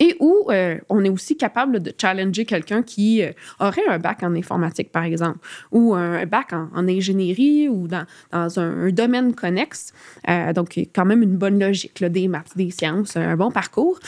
[0.00, 4.22] et où euh, on est aussi capable de challenger quelqu'un qui euh, aurait un bac
[4.22, 5.38] en informatique, par exemple,
[5.72, 9.92] ou un bac en, ingénierie ou dans, dans un, domaine connexe.
[10.28, 13.98] Euh, donc, quand même une bonne logique, là, des maths, des sciences, un bon parcours.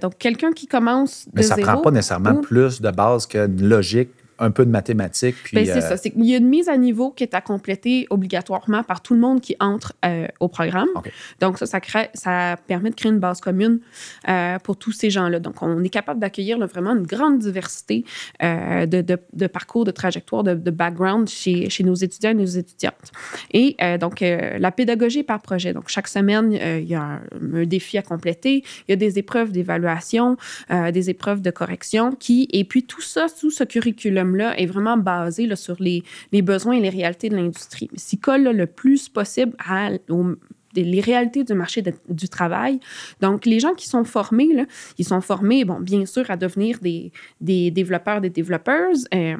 [0.00, 3.68] donc, quelqu'un qui commence de Mais ça ne prend pas nécessairement plus de base qu'une
[3.68, 5.36] logique un peu de mathématiques.
[5.44, 5.96] Puis, ben, c'est ça.
[5.96, 9.14] C'est qu'il y a une mise à niveau qui est à compléter obligatoirement par tout
[9.14, 10.88] le monde qui entre euh, au programme.
[11.40, 13.80] Donc, ça, ça, crée, ça permet de créer une base commune
[14.28, 15.40] euh, pour tous ces gens-là.
[15.40, 18.04] Donc, on est capable d'accueillir vraiment une grande diversité
[18.42, 22.34] euh, de, de, de, parcours, de trajectoires, de, de background chez, chez, nos étudiants et
[22.34, 23.12] nos étudiantes.
[23.52, 25.72] Et donc, la pédagogie par projet.
[25.72, 27.20] Donc, chaque semaine, il y a un,
[27.54, 28.64] un, défi à compléter.
[28.88, 30.36] Il y a des épreuves d'évaluation,
[30.70, 34.96] des épreuves de correction qui, et puis tout ça sous ce curriculum là est vraiment
[34.96, 36.02] basé là, sur les,
[36.32, 37.88] les, besoins et les réalités de l'industrie.
[37.94, 39.90] S'il colle le plus possible à,
[40.74, 42.80] les réalités du marché du travail.
[43.20, 44.66] Donc, les gens qui sont formés, là,
[44.98, 49.06] ils sont formés, bon, bien sûr, à devenir des, des développeurs, des développeuses.
[49.14, 49.36] Euh,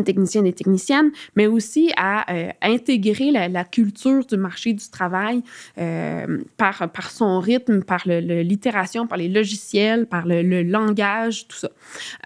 [0.00, 5.42] des techniciens et techniciennes, mais aussi à euh, intégrer la, culture du marché du travail
[5.78, 11.70] euh, par, son rythme, par l'itération, par les logiciels, par le, langage, tout ça.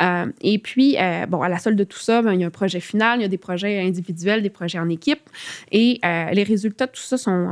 [0.03, 0.97] Euh, et puis,
[1.29, 3.23] bon, à la solde de tout ça, ben, il y a un projet final, il
[3.23, 5.29] y a des projets individuels, des projets en équipe,
[5.73, 7.49] et les résultats de tout ça sont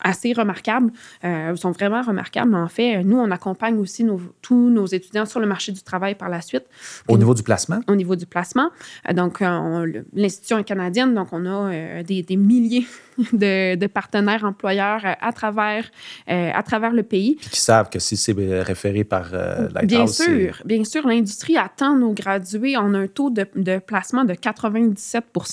[0.00, 0.92] assez remarquables,
[1.24, 2.54] euh, sont vraiment remarquables.
[2.54, 4.06] En fait, nous, on accompagne aussi
[4.42, 6.64] tous nos étudiants sur le marché du travail par la suite.
[7.08, 7.80] Au niveau du placement?
[7.88, 8.70] Au niveau du placement.
[9.08, 12.86] Euh, donc, euh, l'institution est canadienne, donc on a des, des, milliers
[13.32, 15.90] de, partenaires employeurs à travers,
[16.28, 17.36] à travers le pays.
[17.36, 19.86] Puis qui savent que si c'est référé par Lighthouse...
[19.86, 21.06] Bien sûr, bien sûr.
[21.06, 22.76] L'industrie attend nos gradués.
[22.76, 25.52] On a un taux de, de placement de 97 Puis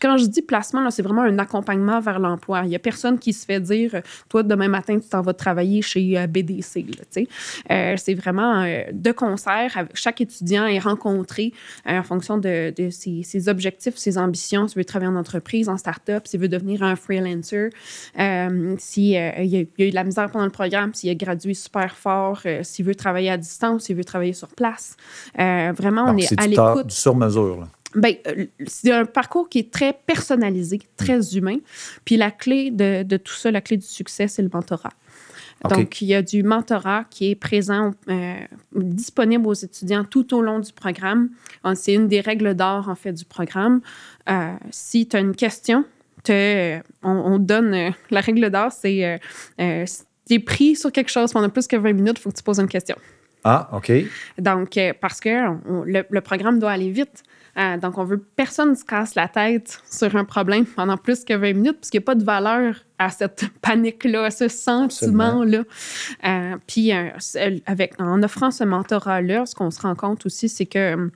[0.00, 2.62] quand je dis placement, c'est vraiment un accompagnement vers l'emploi.
[2.64, 3.85] Il n'y a personne qui se fait dire
[4.28, 6.86] toi, demain matin, tu t'en vas travailler chez euh, BDC.
[7.70, 9.86] Euh, c'est vraiment euh, de concert.
[9.94, 11.52] Chaque étudiant est rencontré
[11.86, 14.68] en fonction de, ses, objectifs, ses ambitions.
[14.68, 17.70] S'il veut travailler en entreprise, en start-up, s'il veut devenir un freelancer,
[18.78, 22.84] s'il a, eu de la misère pendant le programme, s'il a gradué super fort, s'il
[22.84, 24.96] veut travailler à distance, s'il veut travailler sur place.
[25.36, 26.90] vraiment, on est, à l'écoute.
[26.90, 27.66] sur mesure.
[27.94, 31.36] Ben, euh, c'est un parcours qui est très personnalisé, très mm.
[31.36, 31.56] humain.
[32.04, 34.92] Puis la clé de, tout ça, la clé du succès, c'est le mentorat.
[35.70, 38.34] Donc, il y a du mentorat qui est présent, euh,
[38.74, 41.30] disponible aux étudiants tout au long du programme.
[41.74, 43.80] C'est une des règles d'or, en fait, du programme.
[44.28, 45.84] Euh, si tu as une question,
[46.28, 49.18] on, on, donne la règle d'or, c'est
[49.58, 52.36] si tu es pris sur quelque chose pendant plus que 20 minutes, il faut que
[52.36, 52.96] tu poses une question.
[53.42, 53.92] Ah, OK.
[54.38, 55.30] Donc, parce que
[55.86, 57.22] le, programme doit aller vite.
[57.58, 61.24] Euh, donc, on veut personne ne se casse la tête sur un problème pendant plus
[61.24, 65.62] que 20 minutes, puisqu'il n'y a pas de valeur à cette panique-là, à ce sentiment-là.
[66.24, 67.08] Euh, puis, euh,
[67.66, 71.10] avec, en offrant ce mentorat-là, ce qu'on se rend compte aussi, c'est que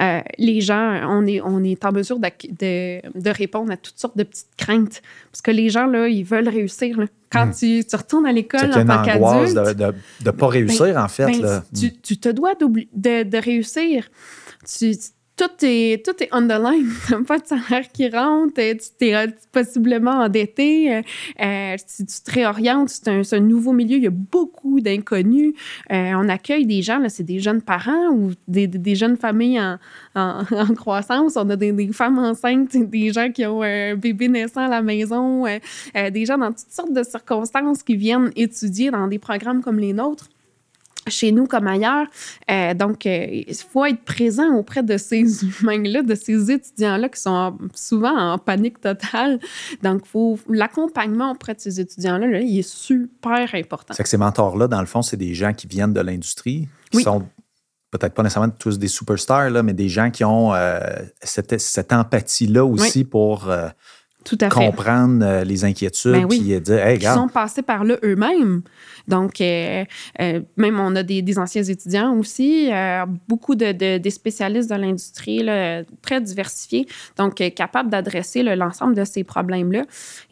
[0.00, 4.16] euh, les gens, on est, on est en mesure de, de, répondre à toutes sortes
[4.16, 5.02] de petites craintes.
[5.30, 6.98] Parce que les gens, là, ils veulent réussir.
[7.30, 7.54] Quand hmm.
[7.54, 9.54] tu, tu, retournes à l'école en tant qu'adulte...
[9.54, 11.26] de ne pas réussir, ben, en fait.
[11.26, 11.64] Ben, là.
[11.74, 14.08] Tu, tu, te dois de, de réussir.
[14.78, 14.94] Tu,
[15.36, 16.88] tout est, tout est on the line.
[17.08, 21.02] Tu pas de salaire qui rentre, tu es possiblement endetté, euh,
[21.40, 25.54] euh, tu, te réorientes, c'est un, nouveau milieu, il y a beaucoup d'inconnus.
[25.90, 29.60] Euh, on accueille des gens, là, c'est des jeunes parents ou des, des jeunes familles
[29.60, 29.78] en,
[30.14, 31.36] en, croissance.
[31.36, 34.82] On a des, des, femmes enceintes, des gens qui ont un bébé naissant à la
[34.82, 35.44] maison,
[35.94, 39.92] des gens dans toutes sortes de circonstances qui viennent étudier dans des programmes comme les
[39.92, 40.28] nôtres
[41.08, 42.06] chez nous comme ailleurs.
[42.50, 45.24] Euh, donc, euh, il faut être présent auprès de ces
[45.62, 49.38] humains-là, de ces étudiants-là qui sont souvent en panique totale.
[49.82, 53.94] Donc, faut, l'accompagnement auprès de ces étudiants-là, là, il est super important.
[53.94, 57.02] C'est que ces mentors-là, dans le fond, c'est des gens qui viennent de l'industrie, qui
[57.02, 57.26] sont
[57.90, 60.80] peut-être pas nécessairement tous des superstars, là, mais des gens qui ont euh,
[61.22, 63.48] cette, cette empathie-là aussi pour
[64.24, 67.96] tout à comprendre euh, les inquiétudes, ben puis dire, hey, Ils sont passés par là
[68.02, 68.62] eux-mêmes.
[69.06, 69.84] Donc, euh,
[70.20, 72.70] euh, même on a des, anciens étudiants aussi,
[73.28, 75.46] beaucoup de, des spécialistes de l'industrie,
[76.00, 76.86] très diversifiés,
[77.18, 79.82] donc capables d'adresser l'ensemble de ces problèmes-là.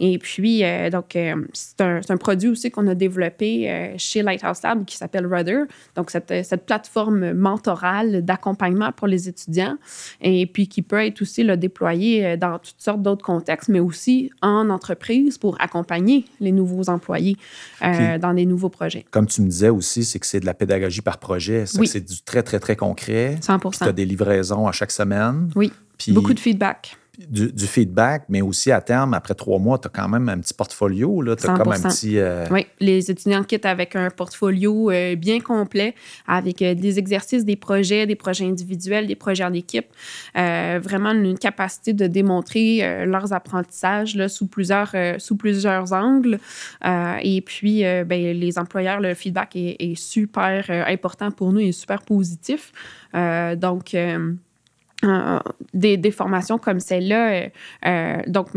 [0.01, 1.19] Et puis, donc,
[1.53, 5.65] c'est un, un, produit aussi qu'on a développé chez Lighthouse Lab qui s'appelle Rudder,
[5.97, 9.77] donc cette, cette plateforme mentorale d'accompagnement pour les étudiants,
[10.23, 14.31] et puis qui peut être aussi le déployé dans toutes sortes d'autres contextes, mais aussi
[14.41, 17.37] en entreprise pour accompagner les nouveaux employés
[17.83, 19.05] euh, dans des nouveaux projets.
[19.11, 21.65] Comme tu me disais aussi, c'est que c'est de la pédagogie par projet.
[21.67, 23.39] C'est du très, très, très concret.
[23.41, 25.51] 100 Tu as des livraisons à chaque semaine.
[25.57, 25.73] Oui.
[26.09, 26.97] Beaucoup de feedback
[27.29, 30.55] du, feedback, mais aussi à terme, après trois mois, tu as quand même un petit
[30.55, 31.23] portfolio.
[31.37, 32.19] Tu as comme un petit.
[32.19, 35.95] Euh, oui, les étudiants quittent avec un portfolio euh, bien complet,
[36.27, 39.87] avec euh, des exercices, des projets, des projets individuels, des projets en équipe.
[40.35, 46.39] vraiment une capacité de démontrer leurs apprentissages là, sous, plusieurs, sous plusieurs angles.
[46.85, 52.03] et puis, ben, les employeurs, le feedback est, est super important pour nous et super
[52.03, 52.73] positif.
[53.15, 53.95] donc,
[55.75, 57.33] des, des, formations comme celle-là.
[57.33, 57.49] Euh,
[57.87, 58.49] euh, donc,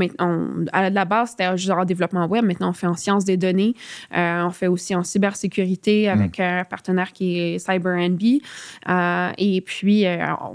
[0.72, 2.46] à la base, c'était genre en développement web.
[2.46, 3.74] Maintenant, on fait en sciences des données.
[4.16, 6.44] Euh, on fait aussi en cybersécurité avec mm.
[6.44, 8.42] un partenaire qui est CyberNB.
[9.38, 10.06] et puis,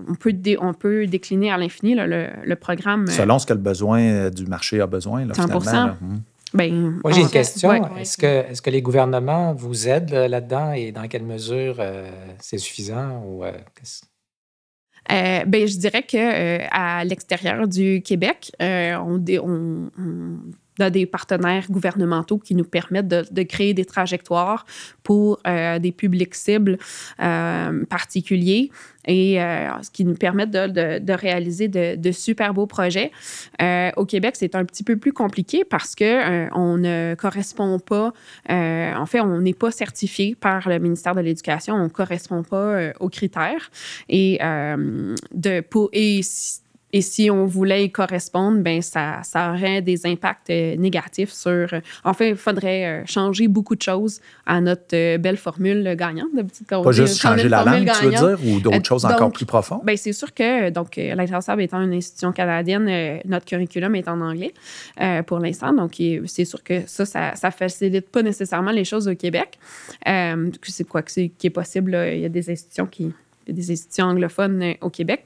[0.08, 3.06] on, peut on peut décliner à l'infini le, le, programme.
[3.06, 5.24] Selon ce que le besoin du marché a besoin.
[5.24, 6.20] Là, 100 mm.
[6.52, 7.96] Ben, Moi, j'ai une question.
[7.96, 11.76] Est-ce que, est que les gouvernements vous aident là-dedans et dans quelle mesure
[12.40, 13.22] c'est suffisant?
[13.24, 13.44] Ou,
[15.10, 20.38] euh, ben, je dirais que euh, à l'extérieur du Québec, euh, on, on, on,
[20.88, 24.64] des partenaires gouvernementaux qui nous permettent de, créer des trajectoires
[25.02, 26.78] pour des publics cibles
[27.88, 28.70] particuliers
[29.06, 33.10] et euh, ce qui nous permet de, de, réaliser de, de, super beaux projets.
[33.62, 37.78] Euh, au Québec, c'est un petit peu plus compliqué parce que euh, on ne correspond
[37.78, 38.12] pas,
[38.48, 42.92] en fait, on n'est pas certifié par le ministère de l'Éducation, on ne correspond pas
[43.00, 43.70] aux critères.
[44.08, 46.20] Et, de, pour, et
[46.92, 51.50] et si on voulait y correspondre, ben ça, ça aurait des impacts euh, négatifs sur.
[51.50, 56.28] Euh, en fait, il faudrait euh, changer beaucoup de choses à notre belle formule gagnante.
[56.68, 59.82] Pas juste changer la langue, tu veux dire, ou d'autres choses encore plus profondes?
[59.84, 64.52] Ben, c'est sûr que, donc, l'Intersab étant une institution canadienne, notre curriculum est en anglais
[65.26, 65.72] pour l'instant.
[65.72, 69.58] Donc, c'est sûr que ça, ça, ça facilite pas nécessairement les choses au Québec.
[70.04, 71.96] c'est quoi que qui est possible?
[72.12, 73.12] Il y a des institutions qui.
[73.46, 75.24] des institutions anglophones au Québec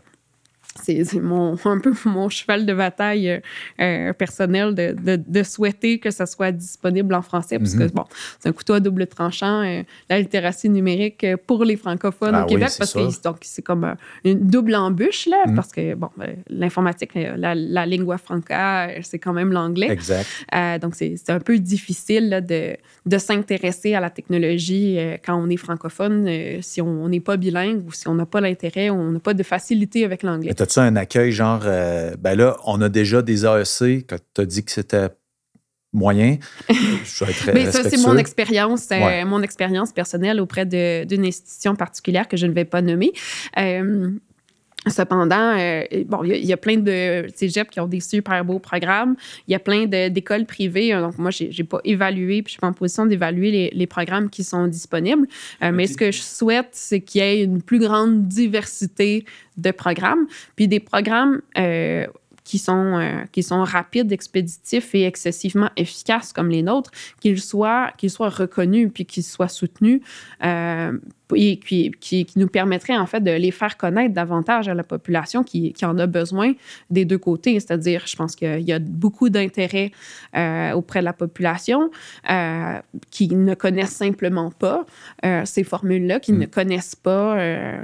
[0.82, 3.40] c'est mon, un peu mon cheval de bataille euh,
[3.80, 7.90] euh, personnel de, de, de, souhaiter que ça soit disponible en français, parce que, mhm.
[7.90, 8.04] bon,
[8.40, 12.46] c'est un couteau à double tranchant, euh, la littératie numérique pour les francophones ah au
[12.46, 13.94] Québec, parce que donc, c'est comme
[14.24, 15.54] une double embûche, là, mhm.
[15.54, 16.10] parce que, bon,
[16.48, 19.90] l'informatique, la, la, lingua franca, c'est quand même l'anglais.
[19.90, 20.26] Exact.
[20.80, 25.56] donc, c'est un peu difficile là, de, de s'intéresser à la technologie quand on est
[25.56, 26.28] francophone,
[26.62, 29.42] si on n'est pas bilingue ou si on n'a pas l'intérêt, on n'a pas de
[29.42, 34.06] facilité avec l'anglais as-tu un accueil genre, euh, ben là, on a déjà des AEC,
[34.06, 35.08] que tu as dit que c'était
[35.92, 36.38] moyen.
[36.68, 41.76] Je vais être Mais ça, c'est mon expérience, euh, mon expérience personnelle auprès d'une institution
[41.76, 43.12] particulière que je ne vais pas nommer.
[43.58, 44.10] Euh,
[44.86, 49.16] Cependant, euh, bon, il y, a plein de cégeps qui ont des super beaux programmes.
[49.48, 50.92] Il y a plein d'écoles privées.
[50.92, 53.86] Hein, donc, moi, je n'ai pas évalué, puis je suis pas en position d'évaluer les,
[53.86, 55.26] programmes qui sont disponibles.
[55.62, 59.24] Euh, mais ce que je souhaite, c'est qu'il y ait une plus grande diversité
[59.56, 60.26] de programmes.
[60.56, 62.06] Puis des programmes euh,
[62.42, 68.10] qui sont, qui sont rapides, expéditifs et excessivement efficaces comme les nôtres, qu'ils soient, qu'ils
[68.10, 70.02] soient reconnus puis qu'ils soient soutenus
[71.34, 75.42] et qui, qui, nous permettrait en fait de les faire connaître davantage à la population
[75.42, 76.52] qui, qui en a besoin
[76.90, 77.58] des deux côtés.
[77.60, 79.90] C'est-à-dire, je pense qu'il y a beaucoup d'intérêt
[80.36, 81.90] euh, auprès de la population
[82.30, 82.78] euh,
[83.10, 84.84] qui ne connaissent simplement pas
[85.24, 86.38] euh, ces formules-là, qui mm.
[86.38, 87.36] ne connaissent pas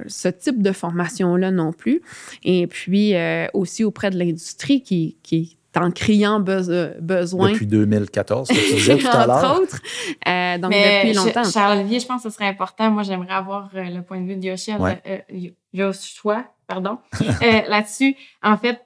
[0.07, 2.03] ce type de formation-là non plus.
[2.45, 3.15] Et puis
[3.55, 7.53] aussi auprès de l'industrie qui, qui en criant besoin.
[7.53, 9.37] Depuis 2014, que tu disais tout à l'heure.
[9.37, 9.83] Entre autres.
[10.27, 11.45] Euh, donc, depuis longtemps.
[11.45, 12.91] Charles-Olivier, je pense que ce serait important.
[12.91, 15.19] Moi, j'aimerais avoir euh, le point de vue de Yoshi, euh,
[15.73, 16.99] Joshua, pardon,
[17.69, 18.17] là-dessus.
[18.43, 18.81] En fait,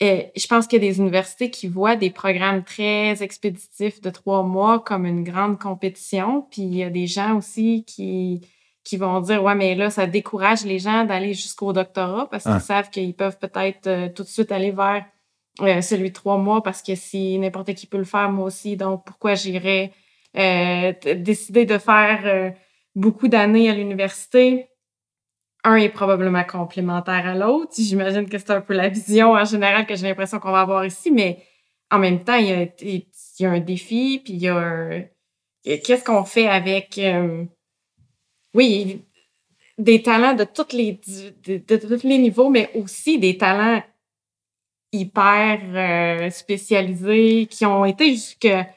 [0.00, 4.44] je pense qu'il y a des universités qui voient des programmes très expéditifs de trois
[4.44, 6.46] mois comme une grande compétition.
[6.50, 8.42] Puis il y a des gens aussi qui,
[8.84, 12.52] qui vont dire Ouais, mais là, ça décourage les gens d'aller jusqu'au doctorat parce qu'ils
[12.52, 12.60] ah.
[12.60, 15.04] savent qu'ils peuvent peut-être tout de suite aller vers
[15.60, 18.76] euh, celui de trois mois parce que si n'importe qui peut le faire, moi aussi,
[18.76, 19.92] donc pourquoi j'irais
[20.36, 22.50] euh, décider de faire euh,
[22.94, 24.68] beaucoup d'années à l'université?
[25.64, 27.72] Un est probablement complémentaire à l'autre.
[27.76, 30.86] J'imagine que c'est un peu la vision en général que j'ai l'impression qu'on va avoir
[30.86, 31.42] ici, mais
[31.90, 32.66] en même temps, il y a,
[33.40, 35.00] y un défi, puis il y a
[35.64, 37.00] qu'est-ce qu'on fait avec
[38.54, 39.02] oui,
[39.78, 41.00] des talents de tous les
[41.46, 43.82] de, tous les niveaux, mais aussi des talents
[44.92, 48.68] hyper euh, spécialisés, qui ont été jusqu'à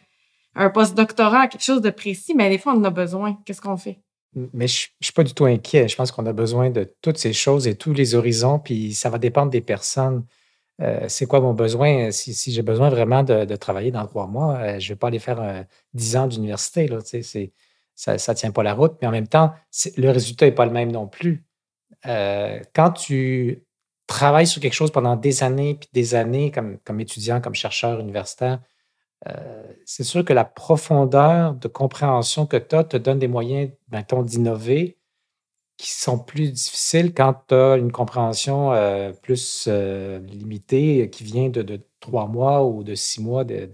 [0.55, 3.38] un post-doctorat, quelque chose de précis, mais des fois, on en a besoin.
[3.45, 3.99] Qu'est-ce qu'on fait?
[4.53, 5.88] Mais je ne suis pas du tout inquiet.
[5.88, 9.09] Je pense qu'on a besoin de toutes ces choses et tous les horizons, puis ça
[9.09, 10.26] va dépendre des personnes.
[10.82, 12.12] Euh, c'est quoi mon besoin?
[12.12, 15.07] Si, si j'ai besoin vraiment de, travailler dans trois mois, euh, je ne vais pas
[15.07, 16.88] aller faire dix ans d'université.
[16.88, 16.99] Là,
[17.95, 19.53] ça ne tient pas la route, mais en même temps,
[19.97, 21.45] le résultat n'est pas le même non plus.
[22.03, 23.64] quand tu
[24.12, 27.99] travailles sur quelque chose pendant des années, puis des années comme, comme étudiant, comme chercheur
[27.99, 28.59] universitaire,
[29.28, 33.72] euh, c'est sûr que la profondeur de compréhension que tu as te donne des moyens,
[33.91, 34.97] mettons, d'innover
[35.78, 41.49] qui sont plus difficiles quand tu as une compréhension euh, plus euh, limitée qui vient
[41.49, 43.70] de, trois mois ou de six mois de,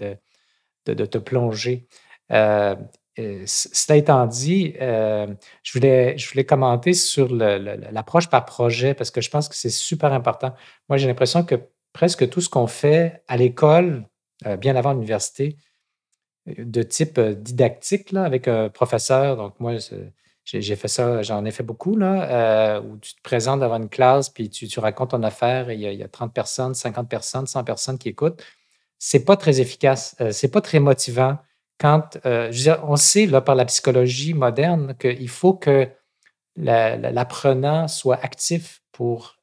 [0.85, 1.88] de, de te plonger.
[3.20, 5.28] Euh, cela étant dit, euh,
[5.63, 10.53] je, voulais, commenter sur l'approche par projet parce que je pense que c'est super important.
[10.89, 11.55] Moi, j'ai l'impression que
[11.93, 14.07] presque tout ce qu'on fait à l'école,
[14.45, 15.57] euh, bien avant l'université,
[16.45, 19.74] de type didactique, là, avec un professeur, donc moi,
[20.45, 24.30] j'ai fait ça, j'en ai fait beaucoup, là, où tu te présentes devant une classe,
[24.30, 27.09] puis tu, racontes ton affaire, et il y, a, il y, a, 30 personnes, 50
[27.09, 28.41] personnes, 100 personnes qui écoutent.
[28.97, 31.38] C'est pas très efficace, c'est pas très motivant
[31.80, 35.88] quand, euh, je veux dire, on sait par la psychologie moderne qu'il faut que
[36.55, 39.38] l'apprenant soit actif pour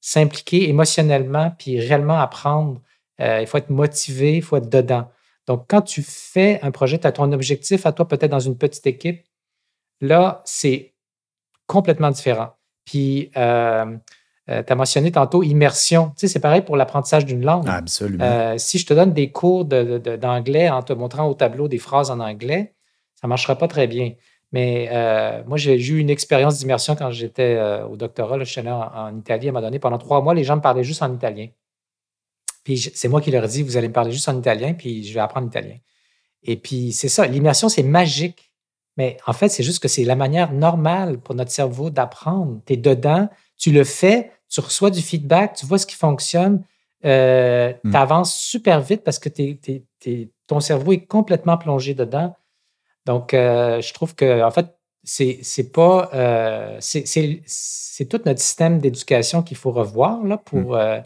[0.00, 2.80] s'impliquer émotionnellement puis réellement apprendre.
[3.20, 5.10] Euh, il faut être motivé, il faut être dedans.
[5.46, 8.56] Donc, quand tu fais un projet, tu as ton objectif à toi, peut-être dans une
[8.56, 9.26] petite équipe,
[10.00, 10.94] là, c'est
[11.66, 12.56] complètement différent.
[12.84, 13.96] Puis, euh,
[14.50, 16.08] euh, tu as mentionné tantôt immersion.
[16.10, 17.68] Tu sais, c'est pareil pour l'apprentissage d'une langue.
[17.68, 18.24] Absolument.
[18.24, 22.10] Euh, si je te donne des cours d'anglais en te montrant au tableau des phrases
[22.10, 22.74] en anglais,
[23.14, 24.14] ça ne marchera pas très bien.
[24.52, 28.38] Mais euh, moi, j'ai eu une expérience d'immersion quand j'étais au doctorat.
[28.40, 29.78] je suis allé en, Italie à un moment donné.
[29.78, 31.46] Pendant trois mois, les gens me parlaient juste en italien.
[32.64, 35.14] Puis c'est moi qui leur dis, vous allez me parler juste en italien, puis je
[35.14, 35.76] vais apprendre l'italien.
[36.42, 38.52] Et puis c'est ça, l'immersion, c'est magique.
[38.96, 42.60] Mais en fait, c'est juste que c'est la manière normale pour notre cerveau d'apprendre.
[42.66, 46.64] Tu es dedans, tu le fais, tu reçois du feedback, tu vois ce qui fonctionne,
[47.04, 47.90] euh, hmm.
[47.90, 49.28] tu avances super vite parce que
[50.46, 52.34] ton cerveau est complètement plongé dedans.
[53.06, 54.66] Donc, euh, je trouve que, en fait,
[55.02, 56.10] c'est pas.
[56.12, 61.02] Euh, c'est tout notre système d'éducation qu'il faut revoir là, pour, hmm.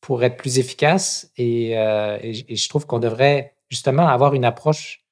[0.00, 1.30] pour être plus efficace.
[1.36, 5.04] Et, et je trouve qu'on devrait justement avoir une approche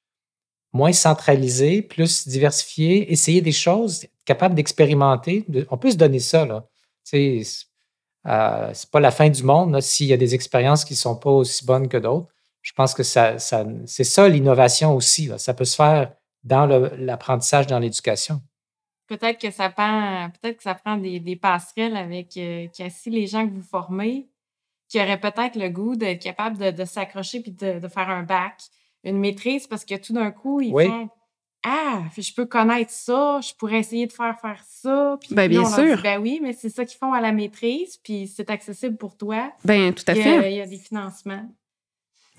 [0.73, 5.45] moins centralisée, plus diversifiée, essayer des choses, capable d'expérimenter.
[5.71, 6.45] On peut se donner ça.
[6.45, 6.67] Là.
[7.03, 7.41] C'est
[8.27, 11.15] euh, c'est pas la fin du monde s'il y a des expériences qui ne sont
[11.15, 12.27] pas aussi bonnes que d'autres.
[12.61, 15.31] Je pense que ça, ça c'est ça l'innovation aussi.
[15.37, 16.13] Ça peut se faire
[16.43, 18.41] dans l'apprentissage, dans l'éducation.
[19.07, 22.67] Peut-être que ça prend, peut-être que ça prend des, des passerelles avec euh,
[23.07, 24.29] les gens que vous formez,
[24.87, 28.23] qui auraient peut-être le goût d'être capable de, de s'accrocher puis de, de, faire un
[28.23, 28.61] bac,
[29.03, 31.09] une maîtrise, parce que tout d'un coup, ils font
[31.65, 35.17] ah, je peux connaître ça, je pourrais essayer de faire faire ça.
[35.19, 36.01] Puis ben, bien sûr.
[36.01, 39.51] ben oui, mais c'est ça qu'ils font à la maîtrise, puis c'est accessible pour toi.
[39.65, 40.51] Ben tout à fait.
[40.51, 41.45] Il y a des financements.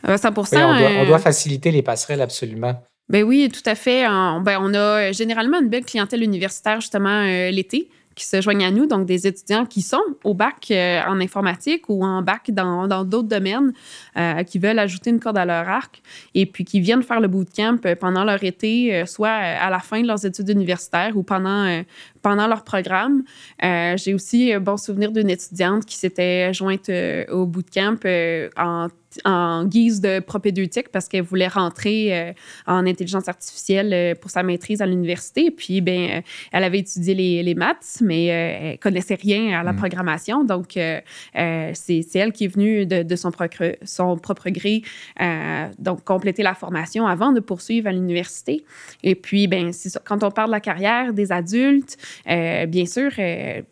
[0.03, 2.83] 100 oui, on, doit, faciliter les passerelles, absolument.
[3.11, 4.05] Ben oui, tout à fait.
[4.05, 7.91] ben, on a généralement une belle clientèle universitaire, justement, l'été
[8.21, 11.89] qui se joignent à nous, donc des étudiants qui sont au bac euh, en informatique
[11.89, 13.73] ou en bac dans d'autres domaines,
[14.19, 16.03] euh, qui veulent ajouter une corde à leur arc
[16.35, 20.03] et puis qui viennent faire le bootcamp euh, pendant leur été, soit à la fin
[20.03, 21.83] de leurs études universitaires ou pendant,
[22.23, 23.23] pendant leur programme.
[23.63, 26.91] J'ai aussi un bon souvenir d'une étudiante qui s'était jointe
[27.31, 27.99] au bootcamp
[28.57, 28.89] en
[29.25, 32.33] en guise de propédeutique parce qu'elle voulait rentrer euh,
[32.67, 35.51] en intelligence artificielle euh, pour sa maîtrise à l'université.
[35.51, 36.21] Puis, ben, euh,
[36.53, 39.77] elle avait étudié les, les maths, mais elle connaissait rien à la mm.
[39.77, 40.45] programmation.
[40.45, 44.83] Donc, c'est elle qui est venue de, de son, propre, son propre gré,
[45.79, 48.65] donc compléter la formation avant de poursuivre à l'université.
[49.03, 49.91] Et puis, ben, c'est.
[50.05, 53.11] Quand on parle de la carrière des adultes, bien sûr,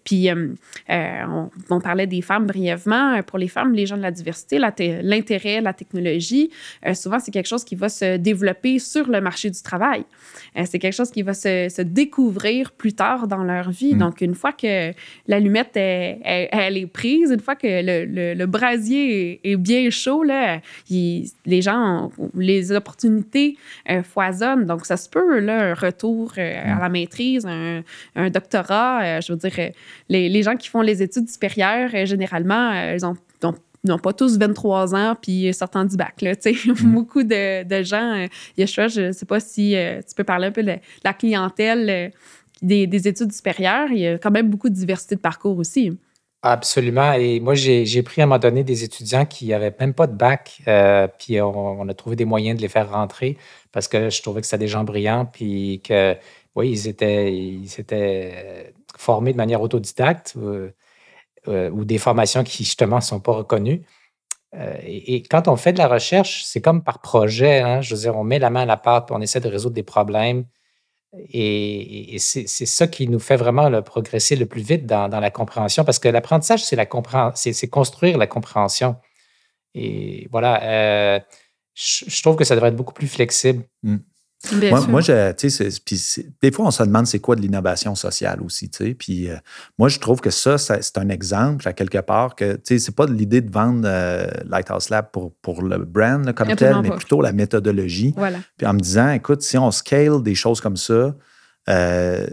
[0.05, 0.29] puis
[0.89, 3.23] on, on, parlait des femmes brièvement.
[3.23, 6.51] Pour les femmes, les gens de la diversité, l'intérêt la technologie,
[6.87, 10.05] euh, souvent, c'est quelque chose qui va se développer sur le marché du travail.
[10.57, 13.95] Euh, c'est quelque chose qui va se, découvrir plus tard dans leur vie.
[13.95, 13.99] Mm.
[13.99, 14.93] Donc, une fois que
[15.27, 20.61] l'allumette est, elle est prise, une fois que le, le, brasier est, bien chaud, là,
[20.91, 23.57] les gens, les opportunités
[23.91, 24.67] euh, foisonnent.
[24.67, 26.81] Donc, ça se peut, là, un retour à mm.
[26.81, 27.83] la maîtrise, un,
[28.17, 29.21] un doctorat.
[29.21, 29.73] je veux dire,
[30.09, 33.17] les, les, gens qui font les études supérieures, généralement, ils ont
[33.85, 36.21] non pas tous 23 ans puis sortant du bac.
[36.23, 36.73] Là, mm.
[36.93, 38.27] Beaucoup de, de gens, euh,
[38.57, 42.09] je ne sais pas si euh, tu peux parler un peu de la clientèle euh,
[42.63, 43.89] des, des, études supérieures.
[43.91, 45.97] Il y a quand même beaucoup de diversité de parcours aussi.
[46.43, 47.15] Absolument.
[47.15, 50.15] Et moi, j'ai pris à un moment donné des étudiants qui n'avaient même pas de
[50.15, 50.63] bac,
[51.19, 53.37] puis on, a trouvé des moyens de les faire rentrer
[53.73, 56.17] parce que je trouvais que c'était des gens brillants, puis que,
[56.59, 57.33] oui, ils étaient,
[57.79, 60.37] étaient formés de manière autodidacte.
[61.49, 63.83] Euh, ou des formations qui, justement, ne sont pas reconnues.
[64.55, 67.61] Euh, et, quand on fait de la recherche, c'est comme par projet.
[67.61, 67.81] Hein.
[67.81, 69.83] je veux dire, on met la main à la pâte, on essaie de résoudre des
[69.83, 70.45] problèmes.
[71.33, 75.99] Et, c'est ça qui nous fait vraiment progresser le plus vite dans, la compréhension, parce
[75.99, 78.97] que l'apprentissage, c'est construire la compréhension.
[79.75, 81.21] Et voilà, euh,
[81.75, 83.65] je, trouve que ça devrait être beaucoup plus flexible.
[84.53, 85.33] Mmh moi, moi je,
[86.41, 88.71] des fois, on se demande c'est quoi de l'innovation sociale aussi.
[88.97, 89.37] Puis euh,
[89.79, 93.41] moi, je trouve que ça, c'est un exemple, à quelque part, que c'est pas l'idée
[93.41, 98.15] de vendre euh, Lighthouse Lab pour, pour le brand comme tel, mais plutôt la méthodologie.
[98.57, 101.17] Puis en me disant, écoute, si on scale des choses comme ça,
[101.69, 102.27] euh,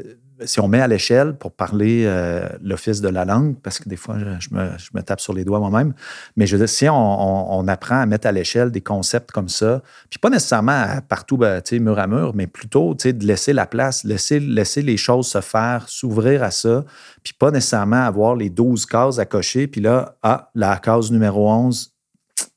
[0.43, 3.95] si on met à l'échelle pour parler euh, l'office de la langue, parce que des
[3.95, 5.93] fois, je, me, tape sur les doigts moi-même,
[6.35, 9.81] mais je veux dire, si on, apprend à mettre à l'échelle des concepts comme ça,
[10.09, 14.39] puis pas nécessairement partout, ben, mur à mur, mais plutôt de laisser la place, laisser,
[14.39, 16.83] laisser les choses se faire, s'ouvrir à ça,
[17.23, 21.49] puis pas nécessairement avoir les 12 cases à cocher, puis là, ah, la case numéro
[21.49, 21.95] 11,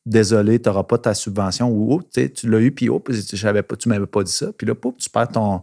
[0.05, 3.89] désolé, tu n'auras pas ta subvention, ou oh, tu l'as eu, puis oh, tu ne
[3.89, 5.62] m'avais pas dit ça, puis là, tu perds ton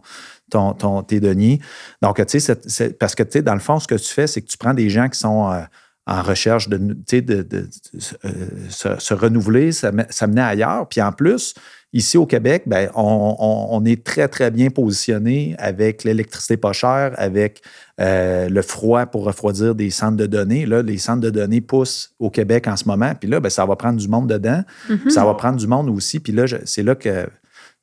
[0.50, 1.60] ton, ton, tes deniers.
[2.02, 4.42] Donc, tu sais, parce que, tu sais, dans le fond, ce que tu fais, c'est
[4.42, 5.60] que tu prends des gens qui sont euh,
[6.06, 7.68] en recherche de, de, de
[8.24, 8.30] euh,
[8.68, 10.88] se, renouveler, s'amener ailleurs.
[10.88, 11.54] Puis en plus,
[11.92, 17.62] ici au Québec, ben, on, est très, très bien positionné avec l'électricité pas chère, avec
[18.00, 20.64] euh, le froid pour refroidir des centres de données.
[20.64, 23.12] Là, les centres de données poussent au Québec en ce moment.
[23.18, 24.62] Puis là, ben, ça va prendre du monde dedans.
[24.88, 25.10] Mm-hmm.
[25.10, 26.20] Ça va prendre du monde aussi.
[26.20, 27.26] Puis là, c'est là que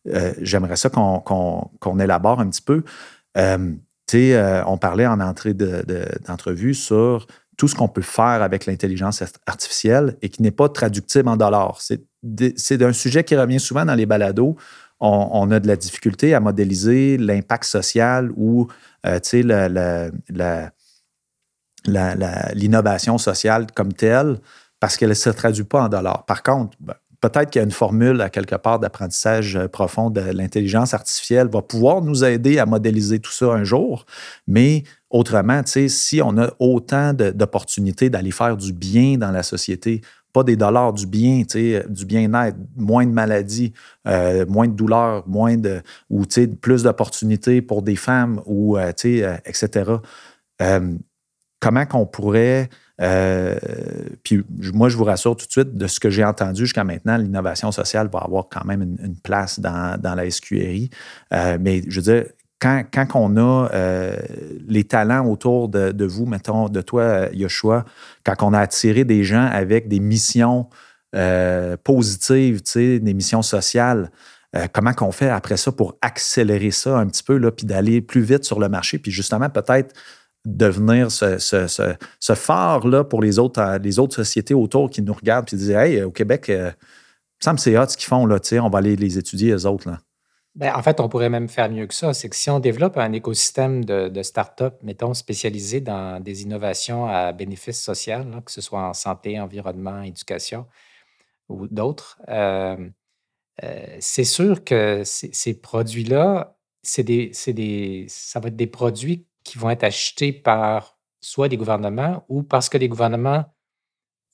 [0.07, 2.83] euh, j'aimerais ça qu'on élabore un petit peu.
[3.37, 3.71] Euh,
[4.15, 7.25] euh, on parlait en entrée d'entrevue sur
[7.57, 11.81] tout ce qu'on peut faire avec l'intelligence artificielle et qui n'est pas traductible en dollars.
[11.81, 14.55] C'est un sujet qui revient souvent dans les balados.
[14.99, 18.67] On, a de la difficulté à modéliser l'impact social ou
[21.85, 24.39] l'innovation sociale comme telle
[24.79, 26.25] parce qu'elle ne se traduit pas en dollars.
[26.25, 26.93] Par contre, ben,
[27.23, 31.47] peut-être qu'il y a une formule à quelque part d'apprentissage euh, profond de l'intelligence artificielle
[31.47, 34.05] va pouvoir nous aider à modéliser tout ça un jour.
[34.45, 40.01] Mais autrement, si on a autant d'opportunités d'aller faire du bien dans la société,
[40.33, 41.43] pas des dollars, du bien,
[41.87, 43.71] du bien-être, moins de maladies,
[44.05, 46.23] euh, moins de douleurs, moins de, ou
[46.59, 48.91] plus d'opportunités pour des femmes, ou, euh,
[49.45, 49.91] etc.
[51.59, 52.69] comment qu'on pourrait
[53.03, 53.57] euh,
[54.23, 54.43] puis
[54.73, 57.71] moi, je vous rassure tout de suite, de ce que j'ai entendu jusqu'à maintenant, l'innovation
[57.71, 60.89] sociale va avoir quand même une, place dans, la SQRI.
[61.33, 62.25] Euh, mais je veux dire,
[62.59, 64.15] quand, quand on a euh,
[64.67, 67.83] les talents autour de, vous, mettons, de toi, Yoshua,
[68.23, 70.67] quand on a attiré des gens avec des missions
[71.83, 74.09] positives, des missions sociales,
[74.71, 78.45] comment qu'on fait après ça pour accélérer ça un petit peu, puis d'aller plus vite
[78.45, 79.93] sur le marché, puis justement peut-être
[80.45, 85.47] devenir ce, ce, phare-là pour les autres, euh, les autres sociétés autour qui nous regardent
[85.47, 86.71] puis disent Hey, au Québec, euh,
[87.39, 89.89] ça me c'est hot ce qu'ils font, là, on va aller les étudier, eux autres.
[89.89, 89.99] Là.
[90.55, 92.13] Ben, en fait, on pourrait même faire mieux que ça.
[92.13, 97.07] C'est que si on développe un écosystème de, de start-up, mettons, spécialisé dans des innovations
[97.07, 100.67] à bénéfice social, que ce soit en santé, environnement, éducation
[101.49, 102.77] ou d'autres, euh,
[103.99, 109.69] c'est sûr que ces produits-là, c'est des, des, ça va être des produits qui vont
[109.69, 113.45] être achetés par soit des gouvernements ou parce que les gouvernements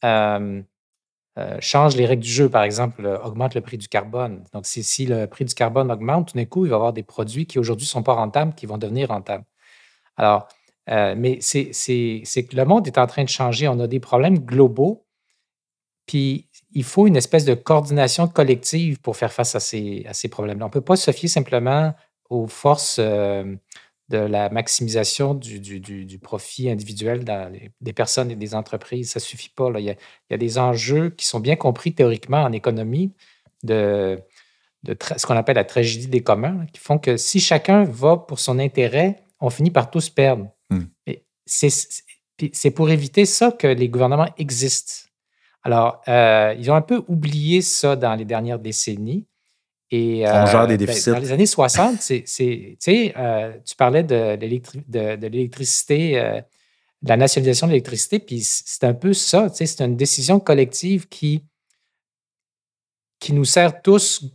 [0.04, 0.62] euh,
[1.60, 4.44] changent les règles du jeu, par exemple, augmentent le prix du carbone.
[4.52, 7.04] Donc, si, le prix du carbone augmente, tout d'un coup, il va y avoir des
[7.04, 9.46] produits qui aujourd'hui ne sont pas rentables qui vont devenir rentables.
[10.18, 10.50] Alors,
[10.90, 13.68] euh, mais c'est que le monde est en train de changer.
[13.68, 15.06] On a des problèmes globaux,
[16.08, 20.28] puis il faut une espèce de coordination collective pour faire face à ces, à ces
[20.28, 20.66] problèmes-là.
[20.66, 21.94] On ne peut pas se fier simplement
[22.30, 23.56] aux forces euh,
[24.10, 27.52] de la maximisation du, du, profit individuel dans
[27.82, 29.12] des personnes et des entreprises.
[29.12, 29.72] Ça ne suffit pas.
[29.78, 33.14] Il, y a, des enjeux qui sont bien compris théoriquement en économie
[33.64, 34.20] de,
[34.84, 38.40] de ce qu'on appelle la tragédie des communs, qui font que si chacun va pour
[38.40, 40.48] son intérêt, on finit par tous perdre.
[40.70, 40.86] Hmm.
[41.46, 45.10] C'est pour éviter ça que les gouvernements existent.
[45.64, 49.28] Alors, euh, ils ont un peu oublié ça dans les dernières décennies.
[49.92, 51.12] Et, On gère des euh, ben, déficits.
[51.12, 56.40] dans les années 60, c'est, euh, tu parlais de, de, l'électricité, euh,
[57.02, 59.48] de la nationalisation de l'électricité, puis c'est un peu ça.
[59.52, 61.44] C'est une décision collective qui,
[63.20, 64.26] qui nous sert tous,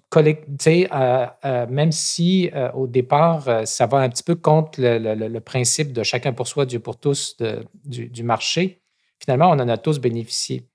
[1.71, 6.49] même si au départ, ça va un petit peu contre le, principe de chacun pour
[6.49, 7.37] soi, Dieu pour tous
[7.85, 8.83] du, du, marché.
[9.21, 10.67] Finalement, on en a tous bénéficié.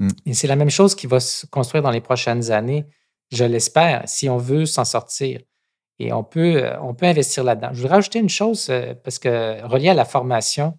[0.00, 0.08] Mm.
[0.24, 2.86] Et c'est la même chose qui va se construire dans les prochaines années
[3.32, 5.40] je l'espère, si on veut s'en sortir.
[5.98, 7.70] Et on peut, euh, on peut investir là-dedans.
[7.72, 10.78] Je voudrais rajouter une chose, euh, parce que relié à la formation,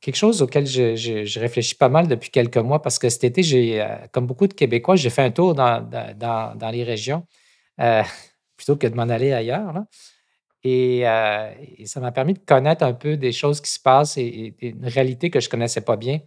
[0.00, 3.42] quelque chose auquel je, réfléchis pas mal depuis quelques mois, parce que cet été,
[3.82, 5.80] euh, comme beaucoup de Québécois, j'ai fait un tour dans,
[6.16, 7.26] dans, les régions,
[8.56, 9.74] plutôt que de m'en aller ailleurs.
[10.62, 11.02] Et,
[11.84, 15.30] ça m'a permis de connaître un peu des choses qui se passent et, une réalité
[15.30, 16.20] que je ne connaissais pas bien.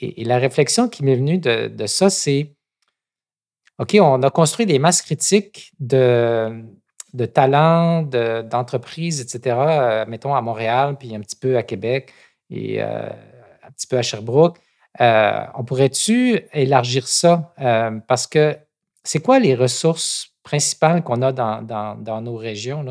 [0.00, 2.54] Et, la réflexion qui m'est venue de, de ça, c'est
[3.78, 6.64] OK, on a construit des masses critiques de,
[7.14, 12.12] de talents, d'entreprises, etc., euh, mettons à Montréal, puis un petit peu à Québec
[12.50, 13.08] et euh,
[13.62, 14.58] un petit peu à Sherbrooke.
[15.00, 17.52] Euh, on pourrait-tu élargir ça?
[18.06, 18.56] parce que
[19.02, 22.84] c'est quoi les ressources principales qu'on a dans, nos régions?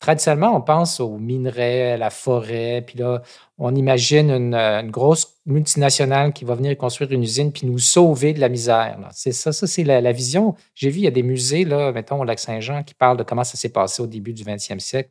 [0.00, 3.22] Traditionnellement, on pense aux minerais, à la forêt, puis là,
[3.58, 8.40] on imagine une, grosse multinationale qui va venir construire une usine puis nous sauver de
[8.40, 8.98] la misère.
[9.12, 10.54] C'est ça, ça c'est la, vision.
[10.74, 13.44] J'ai vu, il y a des musées, là, mettons au Lac-Saint-Jean, qui parlent de comment
[13.44, 15.10] ça s'est passé au début du 20e siècle.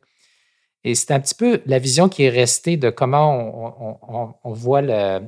[0.82, 5.20] Et c'est un petit peu la vision qui est restée de comment on, voit le,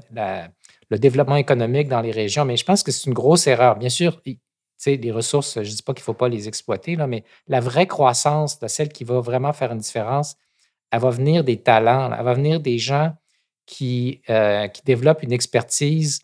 [0.91, 2.45] développement économique dans les régions.
[2.45, 3.77] Mais je pense que c'est une grosse erreur.
[3.77, 4.21] Bien sûr,
[4.87, 7.61] les ressources, je ne dis pas qu'il ne faut pas les exploiter, là, mais la
[7.61, 10.37] vraie croissance de celle qui va vraiment faire une différence,
[10.91, 13.15] elle va venir des talents, elle va venir des gens
[13.67, 16.21] qui, euh, qui développent une expertise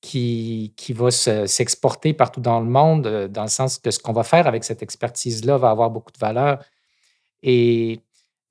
[0.00, 4.12] qui, qui va s'exporter partout dans le monde, euh, dans le sens que ce qu'on
[4.12, 6.62] va faire avec cette expertise-là va avoir beaucoup de valeur.
[7.42, 8.00] Et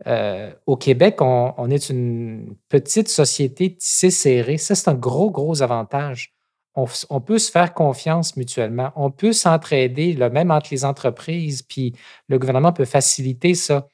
[0.08, 4.58] euh, au Québec, on, on, est une petite société tissée serrée.
[4.58, 6.34] Ça, c'est un gros, gros avantage
[6.76, 8.92] on, peut se faire confiance mutuellement.
[8.96, 11.94] On peut s'entraider, même entre les entreprises, puis
[12.28, 13.88] le gouvernement peut faciliter ça.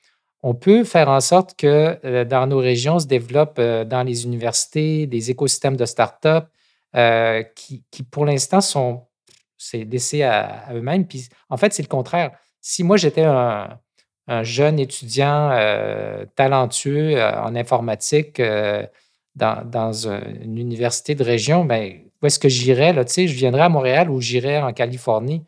[0.43, 4.26] On peut faire en sorte que euh, dans nos régions se développent euh, dans les
[4.26, 6.45] universités des écosystèmes de start-up
[6.95, 9.07] euh, qui, pour l'instant, sont
[9.73, 11.07] laissés à, eux-mêmes.
[11.07, 12.32] Puis en fait, c'est le contraire.
[12.61, 13.80] Si moi, j'étais un,
[14.41, 15.49] jeune étudiant
[16.36, 18.41] talentueux en informatique
[19.36, 22.93] dans, une université de région, ben, où est-ce que j'irais?
[22.93, 25.43] Là, je viendrais à Montréal ou j'irais en Californie.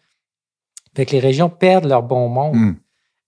[0.95, 2.55] Fait que les régions perdent leur bon monde.
[2.55, 2.75] Hmm.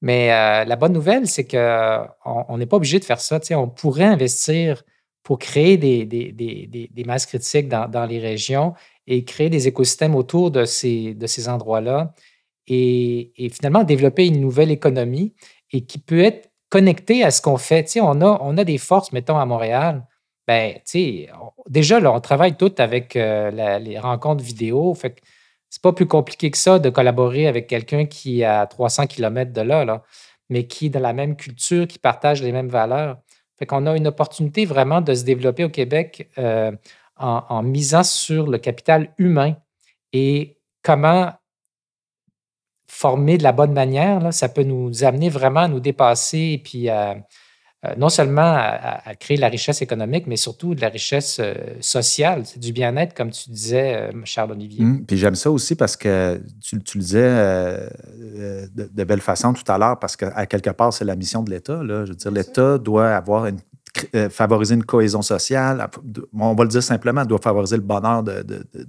[0.02, 3.40] Mais euh, la bonne nouvelle, c'est qu'on n'est pas obligé de faire ça.
[3.52, 4.84] On pourrait investir
[5.24, 8.74] pour créer des, des, masses critiques dans, les régions
[9.06, 12.14] et créer des écosystèmes autour de ces, de ces endroits-là
[12.68, 15.34] et, finalement développer une nouvelle économie
[15.72, 17.86] et qui peut être connectée à ce qu'on fait.
[18.00, 20.06] on a, on a des forces, mettons, à Montréal
[20.50, 21.30] ben, tu sais,
[21.68, 24.94] déjà, on travaille tout avec euh, les rencontres vidéo.
[24.94, 25.22] Fait que
[25.70, 29.54] c'est pas plus compliqué que ça de collaborer avec quelqu'un qui est à 300 km
[29.54, 30.04] de là,
[30.50, 33.18] mais qui est dans la même culture, qui partage les mêmes valeurs.
[33.58, 36.72] Fait qu'on a une opportunité vraiment de se développer au Québec euh,
[37.18, 39.58] en, misant sur le capital humain
[40.14, 41.34] et comment
[42.88, 47.18] formé de la bonne manière, ça peut nous amener vraiment à nous dépasser et à,
[47.98, 52.42] non seulement à, créer de la richesse économique, mais surtout de la richesse euh, sociale.
[52.46, 54.84] C'est du bien-être, comme tu disais, euh, Charles-Olivier.
[54.84, 55.06] Mmh.
[55.06, 57.90] puis j'aime ça aussi parce que tu, le disais
[58.76, 61.80] de, belle façon tout à l'heure, parce qu'à quelque part, c'est la mission de l'État.
[61.84, 63.69] Je veux dire, l'État doit avoir une euh,
[64.30, 65.90] favoriser une cohésion sociale.
[66.38, 68.44] On va le dire simplement, doit favoriser le bonheur de,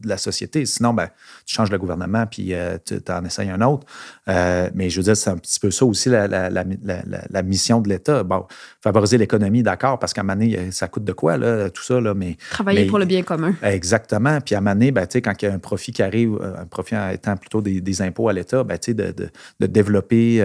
[0.05, 0.67] la société.
[0.67, 1.09] Sinon, ben,
[1.47, 3.87] tu changes le gouvernement puis euh, tu en essayes un autre.
[4.29, 8.23] Euh, mais je veux dire, c'est un petit peu ça aussi la, mission de l'État.
[8.23, 8.47] Bon,
[8.83, 12.01] favoriser l'économie, d'accord, parce qu'à donné, ça coûte de quoi, là, tout ça.
[12.01, 13.55] Là, mais, Travailler pour le bien commun.
[13.63, 14.41] Exactement.
[14.41, 17.37] Puis à donné, ben, quand il y a un profit qui arrive, un profit étant
[17.37, 19.15] plutôt des, impôts à l'État, ben, de,
[19.61, 20.45] de, développer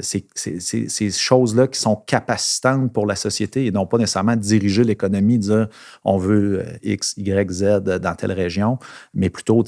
[0.00, 5.38] ces, ces choses-là qui sont capacitantes pour la société et non pas nécessairement diriger l'économie,
[5.38, 5.68] dire
[6.04, 8.78] on veut euh, X, Y, Z dans telle région,
[9.14, 9.64] mais plutôt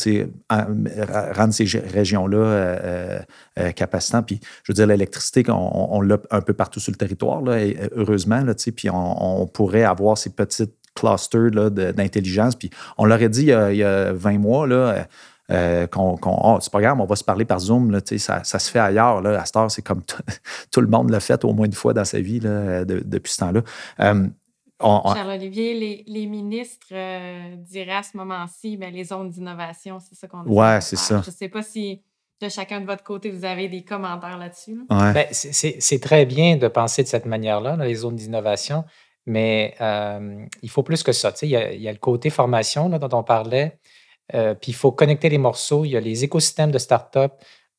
[0.50, 3.18] rendre ces régions-là euh,
[3.58, 4.26] euh, capacitantes.
[4.26, 7.58] Puis, je veux dire, l'électricité, on, l'a un peu partout sur le territoire, là,
[7.96, 8.44] heureusement,
[8.76, 12.54] puis on, pourrait avoir ces petites clusters d'intelligence.
[12.54, 15.06] Puis, on l'aurait dit il y, a, 20 mois, là,
[15.48, 18.70] qu'on, oh, c'est pas grave, on va se parler par Zoom, là, ça, ça se
[18.70, 19.20] fait ailleurs.
[19.20, 20.02] Là, à cette heure, c'est comme
[20.70, 23.38] tout le monde l'a fait au moins une fois dans sa vie là, depuis ce
[23.38, 23.62] temps-là.
[24.00, 24.28] Euh,
[24.80, 30.42] Charles-Olivier, les, ministres euh, diraient à ce moment-ci, ben, les zones d'innovation, c'est ça qu'on
[30.42, 30.50] dit.
[30.50, 31.22] Oui, c'est ça.
[31.22, 32.02] Je ne sais pas si
[32.40, 34.84] de chacun de votre côté, vous avez des commentaires là-dessus.
[34.90, 38.84] Ben, c'est très bien de penser de cette manière-là, dans les zones d'innovation,
[39.26, 41.32] mais euh, il faut plus que ça.
[41.42, 43.78] Il y, a, il y, a le côté formation là, dont on parlait.
[44.32, 45.84] Euh, puis il faut connecter les morceaux.
[45.84, 47.32] Il y a les écosystèmes de start-up.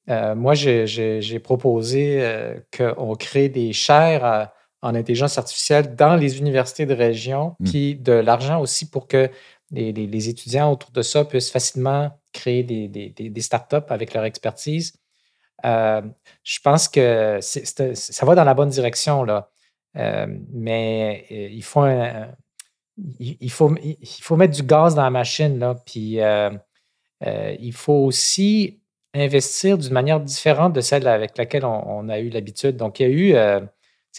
[0.09, 6.85] Euh, moi, j'ai proposé euh, qu'on crée des chaires en intelligence artificielle dans les universités
[6.85, 7.69] de région, mmh.
[7.69, 9.31] puis de l'argent aussi pour que
[9.71, 14.93] les, étudiants autour de ça puissent facilement créer des, des, des start-up avec leur expertise.
[15.63, 19.49] je pense que ça va dans la bonne direction, là.
[19.95, 22.27] mais il faut un,
[23.19, 26.49] il, faut, il faut mettre du gaz dans la machine, là, puis euh,
[27.25, 28.79] euh, il faut aussi
[29.13, 32.77] investir d'une manière différente de celle avec laquelle on, a eu l'habitude.
[32.77, 33.61] Donc, il y a eu euh,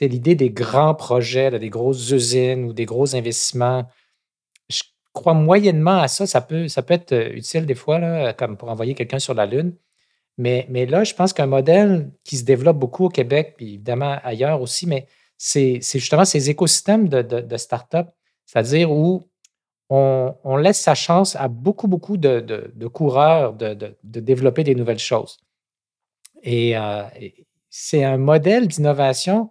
[0.01, 3.87] l'idée des grands projets, des grosses usines ou des gros investissements.
[4.71, 6.27] Je crois moyennement à ça.
[6.27, 9.47] Ça peut, ça peut être utile des fois, là, comme pour envoyer quelqu'un sur la
[9.47, 9.77] Lune.
[10.39, 14.19] Mais, mais là, je pense qu'un modèle qui se développe beaucoup au Québec, puis évidemment
[14.23, 15.07] ailleurs aussi, mais
[15.39, 18.09] c'est justement ces écosystèmes de, de, de start-up
[18.47, 19.23] c'est-à-dire où
[19.91, 25.39] on, laisse sa chance à beaucoup, beaucoup de, coureurs de, développer des nouvelles choses.
[26.43, 27.03] Et, euh,
[27.69, 29.51] c'est un modèle d'innovation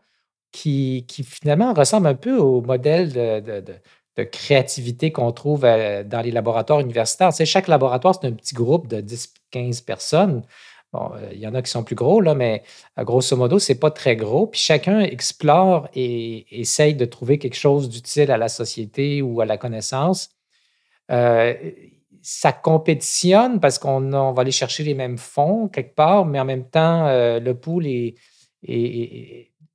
[0.52, 6.80] qui, finalement ressemble un peu au modèle de, créativité qu'on trouve euh, dans les laboratoires
[6.80, 7.34] universitaires.
[7.34, 10.44] Tu chaque laboratoire, c'est un petit groupe de 10-15 personnes
[10.96, 12.64] euh, il y en a qui sont plus gros, là, mais
[13.00, 14.48] euh, grosso modo, c'est pas très gros.
[14.48, 19.46] Puis chacun explore et essaye de trouver quelque chose d'utile à la société ou à
[19.46, 20.30] la connaissance.
[21.12, 21.54] Euh,
[22.22, 26.68] ça compétitionne parce qu'on va aller chercher les mêmes fonds quelque part, mais en même
[26.68, 28.16] temps, le pool est,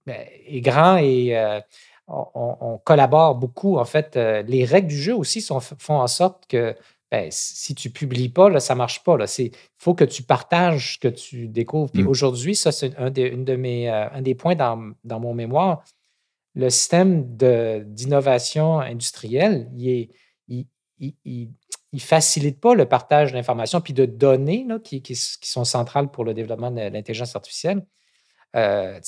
[0.06, 1.60] ben, grand et
[2.08, 3.78] on, collabore beaucoup.
[3.78, 5.40] En fait, les règles du jeu aussi
[5.78, 6.74] font en sorte que
[7.10, 9.16] ben, si tu publies pas, ça ne marche pas.
[9.38, 11.90] Il faut que tu partages ce que tu découvres.
[11.90, 12.08] Puis mmh.
[12.08, 15.82] aujourd'hui, ça, c'est un, des, une de mes, euh, un des points dans, mon mémoire.
[16.54, 20.08] Le système d'innovation industrielle, il
[21.00, 26.32] ne facilite pas le partage d'informations puis de données qui, qui, sont centrales pour le
[26.32, 27.84] développement de l'intelligence artificielle.
[28.54, 29.00] Euh,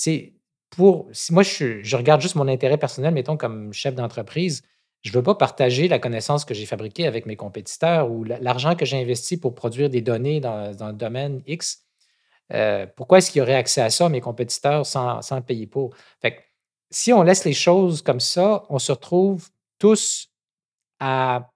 [0.71, 4.63] pour, moi, je, je, regarde juste mon intérêt personnel, mettons, comme chef d'entreprise
[5.03, 8.77] je ne veux pas partager la connaissance que j'ai fabriquée avec mes compétiteurs ou l'argent
[8.77, 11.83] que j'ai investi pour produire des données dans, le domaine X.
[12.53, 15.95] Euh, pourquoi est-ce qu'il y aurait accès à ça, mes compétiteurs, sans, payer pour?
[16.91, 19.49] Si on laisse les choses comme ça, on se retrouve
[19.79, 20.29] tous
[21.01, 21.51] à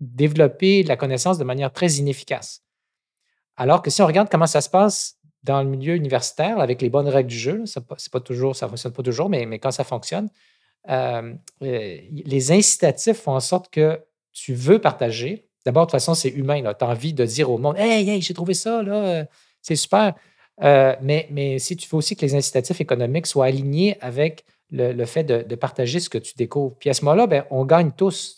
[0.00, 2.62] développer la connaissance de manière très inefficace.
[3.56, 6.90] Alors que si on regarde comment ça se passe dans le milieu universitaire avec les
[6.90, 9.84] bonnes règles du jeu, ça ne pas toujours, ça fonctionne pas toujours, mais quand ça
[9.84, 10.28] fonctionne,
[10.88, 14.00] euh, euh, les incitatifs font en sorte que
[14.32, 15.48] tu veux partager.
[15.64, 16.60] D'abord, de toute façon, c'est humain.
[16.62, 19.24] Tu as envie de dire au monde Hey, hey, j'ai trouvé ça, euh,
[19.62, 20.14] c'est super.
[20.60, 25.54] mais, si tu veux aussi que les incitatifs économiques soient alignés avec le, fait de,
[25.54, 26.76] partager ce que tu découvres.
[26.78, 28.36] Puis à ce moment-là, ben, on gagne tous.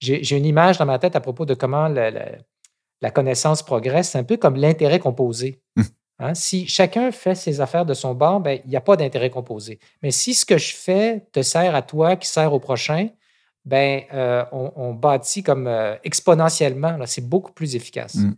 [0.00, 4.10] J'ai une image dans ma tête à propos de comment la, connaissance progresse.
[4.10, 5.62] C'est un peu comme l'intérêt composé.
[6.18, 9.28] Hein, si chacun fait ses affaires de son bord, ben, il n'y a pas d'intérêt
[9.28, 9.78] composé.
[10.02, 13.08] Mais si ce que je fais te sert à toi, qui sert au prochain,
[13.66, 16.96] ben, euh, on, bâtit comme euh, exponentiellement.
[17.04, 18.14] C'est beaucoup plus efficace.
[18.14, 18.34] Mmh.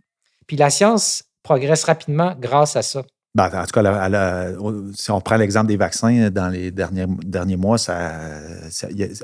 [0.47, 3.03] puis la science progresse rapidement grâce à ça.
[3.35, 4.51] Ben, en tout cas,
[4.95, 8.39] si on prend l'exemple des vaccins, dans les derniers, derniers mois, ça,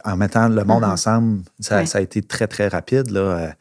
[0.05, 0.91] en mettant le monde mm-hmm.
[0.91, 3.09] ensemble, ça, a été très, très rapide.
[3.09, 3.55] Là.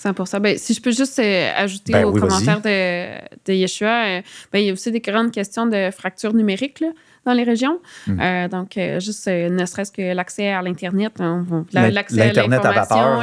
[0.00, 4.22] 100 euh, ben, Si je peux juste euh, ajouter ben au commentaire de, de Yeshua,
[4.52, 6.80] ben, il y a aussi des grandes questions de fracture numérique.
[6.80, 6.88] Là
[7.24, 7.80] dans les régions.
[8.06, 8.20] Hmm.
[8.20, 13.20] Euh, donc, euh, juste euh, ne serait-ce que l'accès à l'Internet, hein, l'accès à l'information.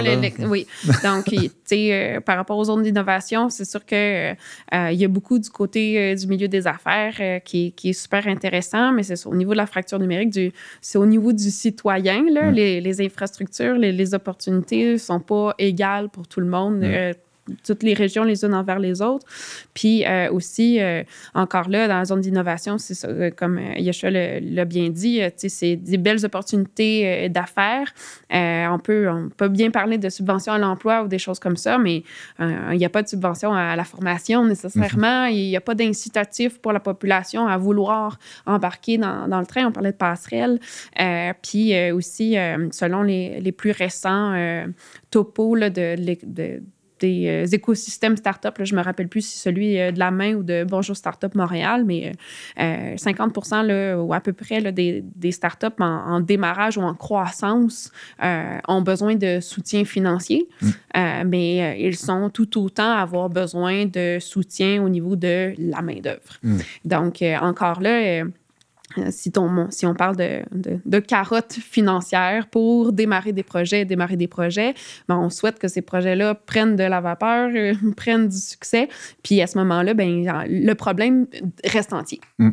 [0.48, 0.68] Oui.
[1.04, 4.36] Donc, tu sais, par rapport aux zones d'innovation, c'est sûr qu'il
[4.72, 8.91] il y a beaucoup du côté du milieu des affaires qui, qui, est super intéressant,
[8.91, 10.38] mais c'est au niveau de la fracture numérique,
[10.82, 12.24] c'est au niveau du citoyen.
[12.32, 12.54] Là, hmm.
[12.54, 16.84] les, les, infrastructures, les, les opportunités ne sont pas égales pour tout le monde.
[16.84, 17.14] Hmm
[17.66, 19.26] toutes les régions les unes envers les autres.
[19.74, 24.10] Puis euh, aussi, euh, encore là, dans la zone d'innovation, c'est ça, euh, comme Yeshua
[24.10, 27.93] l'a bien dit, c'est des belles opportunités d'affaires.
[28.32, 31.78] on, peut, on peut bien parler de subventions à l'emploi ou des choses comme ça,
[31.78, 32.04] mais
[32.39, 35.26] il n'y a pas de subvention à la formation nécessairement.
[35.26, 35.32] Mhm.
[35.32, 39.66] Il n'y a pas d'incitatif pour la population à vouloir embarquer dans, dans, le train.
[39.68, 40.60] On parlait de passerelle.
[41.41, 42.36] puis aussi,
[42.72, 44.34] selon les, les, plus récents
[45.10, 46.62] topos là, de, de
[47.00, 48.56] des euh, écosystèmes start-up.
[48.64, 51.34] je ne me rappelle plus si celui euh, de la main ou de Bonjour Startup
[51.36, 52.14] Montréal, mais
[52.58, 56.82] 50 euh, là, ou à peu près là, des, des startups en, en, démarrage ou
[56.82, 57.91] en croissance
[58.68, 60.70] ont besoin de soutien financier, mm.
[61.26, 66.38] mais ils sont tout autant à avoir besoin de soutien au niveau de la main-d'œuvre.
[66.43, 66.58] Mm.
[66.86, 68.24] Donc, encore là,
[68.97, 69.31] euh, si,
[69.85, 70.43] on parle de,
[70.85, 74.73] de, carottes financières pour démarrer des projets, démarrer des projets,
[75.09, 78.88] ben on souhaite que ces projets-là prennent de la vapeur, euh, prennent du succès.
[79.23, 81.27] Puis à ce moment-là, ben, le problème
[81.65, 82.21] reste entier.
[82.39, 82.51] Mm.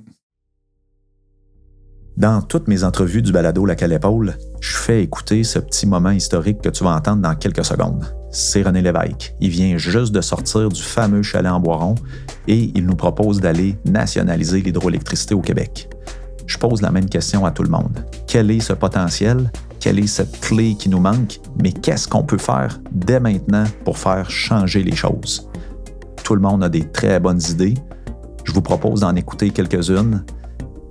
[2.16, 6.61] Dans toutes mes entrevues du balado La Épaule, je fais écouter ce petit moment historique
[6.61, 8.05] que tu vas entendre dans quelques secondes.
[8.30, 9.35] C'est René Lévesque.
[9.41, 11.97] Il vient juste de sortir du fameux chalet en Boiron
[12.47, 15.89] et il nous propose d'aller nationaliser l'hydroélectricité au Québec
[16.47, 18.05] je pose la même question à tout le monde.
[18.27, 19.51] Quel est ce potentiel?
[19.81, 21.41] Quelle est cette clé qui nous manque?
[21.63, 25.51] Mais qu'est-ce qu'on peut faire dès maintenant pour faire changer les choses?
[26.23, 27.75] Tout le monde a des très bonnes idées.
[28.45, 30.25] Je vous propose d'en écouter quelques-unes.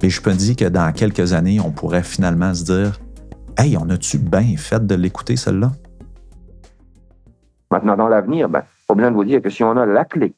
[0.01, 2.99] Et je peux dire que dans quelques années, on pourrait finalement se dire
[3.57, 5.71] Hey, on a-tu bien fait de l'écouter, celle-là?
[7.71, 10.33] Maintenant, dans l'avenir, ben, faut bien vous dire que si on a la clé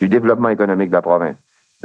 [0.00, 1.36] du développement économique de la province,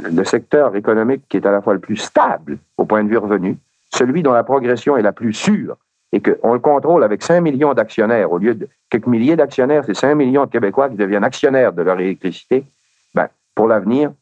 [0.02, 3.18] le secteur économique qui est à la fois le plus stable au point de vue
[3.18, 3.56] revenu,
[3.92, 5.76] celui dont la progression est la plus sûre
[6.12, 9.94] et qu'on le contrôle avec 5 millions d'actionnaires, au lieu de quelques milliers d'actionnaires, c'est
[9.94, 12.64] 5 millions de Québécois qui deviennent actionnaires de leur électricité,
[13.14, 14.12] ben, pour l'avenir,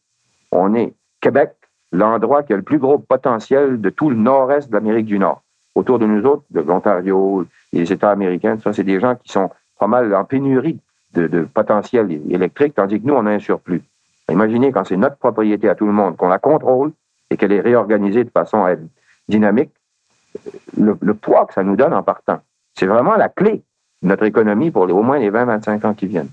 [0.51, 1.51] on est Québec,
[1.91, 5.41] l'endroit qui a le plus gros potentiel de tout le nord-est de l'Amérique du Nord.
[5.75, 9.49] Autour de nous autres, de l'Ontario, les États américains, ça, c'est des gens qui sont
[9.79, 10.79] pas mal en pénurie
[11.13, 13.81] de, de potentiel électrique, tandis que nous, on a un surplus.
[14.31, 16.91] Imaginez quand c'est notre propriété à tout le monde, qu'on la contrôle
[17.29, 18.81] et qu'elle est réorganisée de façon à être
[19.27, 19.71] dynamique,
[20.77, 22.39] le, poids que ça nous donne en partant.
[22.77, 23.63] C'est vraiment la clé
[24.01, 26.29] de notre économie pour au moins les 20-25 ans qui viennent.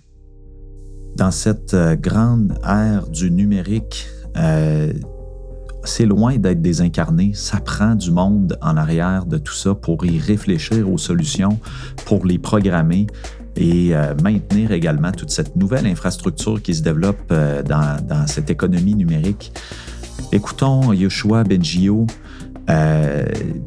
[1.17, 4.93] Dans cette euh, grande ère du numérique, euh,
[5.85, 7.33] c'est loin d'être désincarné.
[7.35, 11.59] Ça prend du monde en arrière de tout ça pour y réfléchir aux solutions,
[12.05, 13.07] pour les programmer
[13.57, 18.95] et euh, maintenir également toute cette nouvelle infrastructure qui se développe euh, dans, cette économie
[18.95, 19.53] numérique.
[20.33, 22.07] Écoutons Yoshua Benjio
[22.69, 23.25] euh,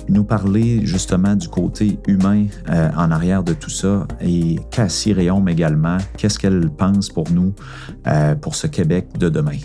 [0.09, 5.97] nous parler justement du côté humain en arrière de tout ça et Cassie Réaume également,
[6.17, 7.53] qu'est-ce qu'elle pense pour nous,
[8.41, 9.57] pour ce Québec de demain?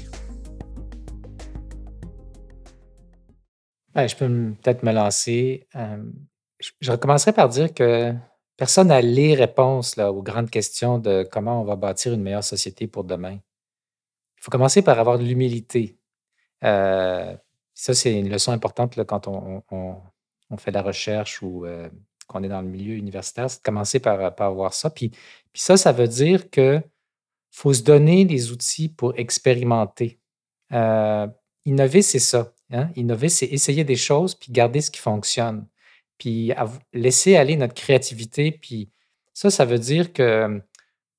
[3.93, 4.29] Ben, je peux
[4.63, 5.67] peut-être me lancer.
[6.81, 8.15] je recommencerai par dire que
[8.57, 12.87] Personne n'a les réponses aux grandes questions de comment on va bâtir une meilleure société
[12.87, 13.35] pour demain.
[13.35, 15.99] Il faut commencer par avoir de l'humilité.
[16.63, 17.37] Euh,
[17.75, 19.63] ça, c'est une leçon importante quand on,
[20.57, 21.89] fait de la recherche ou euh,
[22.29, 24.89] qu'on est dans le milieu universitaire, c'est de commencer par, avoir ça.
[24.89, 25.11] Puis,
[25.53, 26.85] ça, ça veut dire qu'il
[27.51, 30.21] faut se donner des outils pour expérimenter.
[30.73, 31.27] Euh,
[31.65, 32.53] innover, c'est ça.
[32.71, 32.91] Hein.
[32.95, 35.67] Innover, c'est essayer des choses puis garder ce qui fonctionne
[36.25, 36.53] puis
[36.95, 38.51] laisser aller notre créativité.
[38.51, 38.89] Puis
[39.35, 40.63] ça, ça veut dire que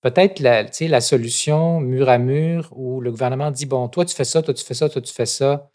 [0.01, 4.41] peut-être la, solution mur à mur où le gouvernement dit, bon, toi, tu fais ça,
[4.41, 5.70] toi, tu fais ça, toi, tu fais ça,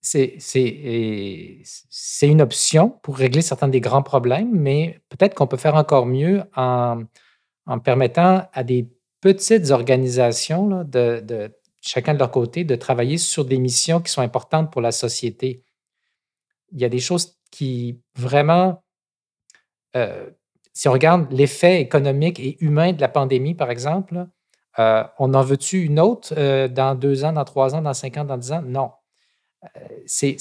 [0.00, 0.40] c'est
[2.22, 6.42] une option pour régler certains des grands problèmes, mais peut-être qu'on peut faire encore mieux
[6.56, 7.04] en,
[7.84, 8.88] permettant à des
[9.20, 14.72] petites organisations, de, chacun de leur côté, de travailler sur des missions qui sont importantes
[14.72, 15.62] pour la société.
[16.74, 18.82] Il y a des choses qui vraiment,
[19.96, 20.28] euh,
[20.72, 24.26] si on regarde l'effet économique et humain de la pandémie, par exemple,
[24.76, 26.34] on en veut-tu une autre
[26.66, 28.62] dans deux ans, dans trois ans, dans cinq ans, dans dix ans?
[28.62, 28.90] Non.
[30.04, 30.36] c'est,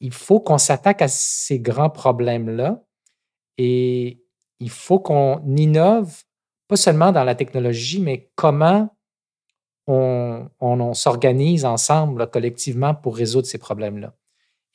[0.00, 2.82] il faut qu'on s'attaque à ces grands problèmes-là
[3.56, 4.22] et
[4.60, 6.22] il faut qu'on innove,
[6.68, 8.94] pas seulement dans la technologie, mais comment
[9.86, 14.14] on, s'organise ensemble, collectivement, pour résoudre ces problèmes-là.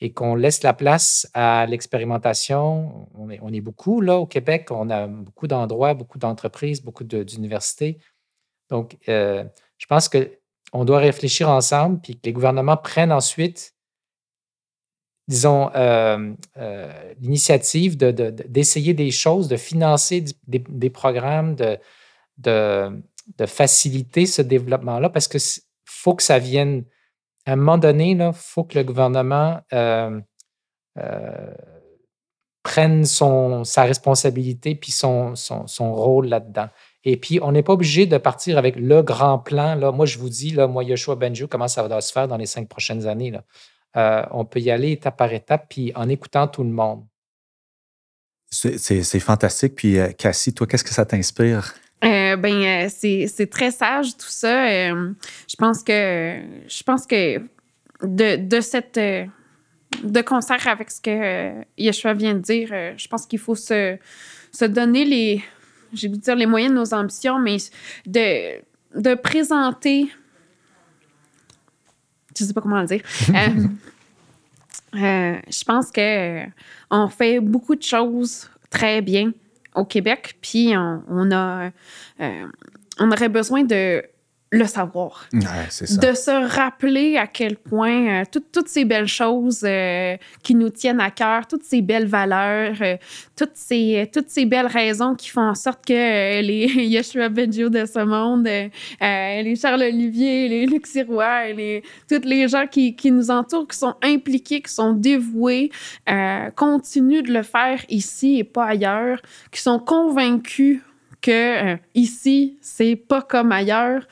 [0.02, 3.08] Et qu'on laisse la place à l'expérimentation.
[3.14, 7.98] On est, est, beaucoup là au Québec, on a beaucoup d'endroits, beaucoup d'entreprises, beaucoup d'universités.
[8.70, 9.44] Donc, euh,
[9.76, 13.74] je pense qu'on doit réfléchir ensemble, puis que les gouvernements prennent ensuite
[15.30, 21.78] disons, euh, euh, l'initiative d'essayer des choses, de financer des, programmes, de,
[22.38, 25.40] de, faciliter ce développement-là, parce qu'il
[25.84, 26.84] faut que ça vienne,
[27.46, 30.20] à un moment donné, il faut que le gouvernement euh,
[32.62, 35.34] prenne son, sa responsabilité puis son,
[35.78, 36.68] rôle là-dedans.
[37.04, 39.74] Et puis, on n'est pas obligé de partir avec le grand plan.
[39.74, 39.90] Là.
[39.90, 42.46] Moi, je vous dis, là, moi, Yoshua Benjo, comment ça va se faire dans les
[42.46, 43.32] cinq prochaines années.
[43.96, 47.04] Euh, on peut y aller étape par étape, puis en écoutant tout le monde.
[48.50, 49.74] C'est fantastique.
[49.76, 51.74] Puis, euh, Cassie, toi, qu'est-ce que ça t'inspire?
[52.02, 54.88] Euh, ben, c'est très sage tout ça.
[54.88, 57.38] je pense que je pense que
[58.02, 63.38] de, de cette de concert avec ce que Yeshua vient de dire, je pense qu'il
[63.38, 63.98] faut se,
[64.52, 65.44] se donner les
[65.92, 67.56] j'ai dire les moyens de nos ambitions, mais
[68.06, 68.60] de,
[68.98, 70.10] de présenter
[72.38, 73.02] je sais pas comment le dire.
[74.92, 76.42] Euh, euh, je pense que
[76.90, 79.30] on fait beaucoup de choses très bien
[79.74, 81.70] au Québec, puis on, a,
[82.20, 82.46] euh,
[82.98, 84.04] on aurait besoin de
[84.52, 85.28] le savoir.
[85.32, 91.00] De se rappeler à quel point euh, toutes ces belles choses euh, qui nous tiennent
[91.00, 92.96] à cœur, toutes ces belles valeurs, euh,
[93.36, 97.84] toutes, ces, toutes ces belles raisons qui font en sorte que les Yeshua Benjo de
[97.84, 98.48] ce monde,
[99.00, 103.78] les Charles Olivier, les Luc Sirois, les, tous les gens qui, qui, nous entourent, qui
[103.78, 105.70] sont impliqués, qui sont dévoués,
[106.56, 109.22] continuent de le faire ici et pas ailleurs,
[109.52, 110.80] qui sont convaincus
[111.20, 114.02] que euh, ici, c'est pas comme ailleurs.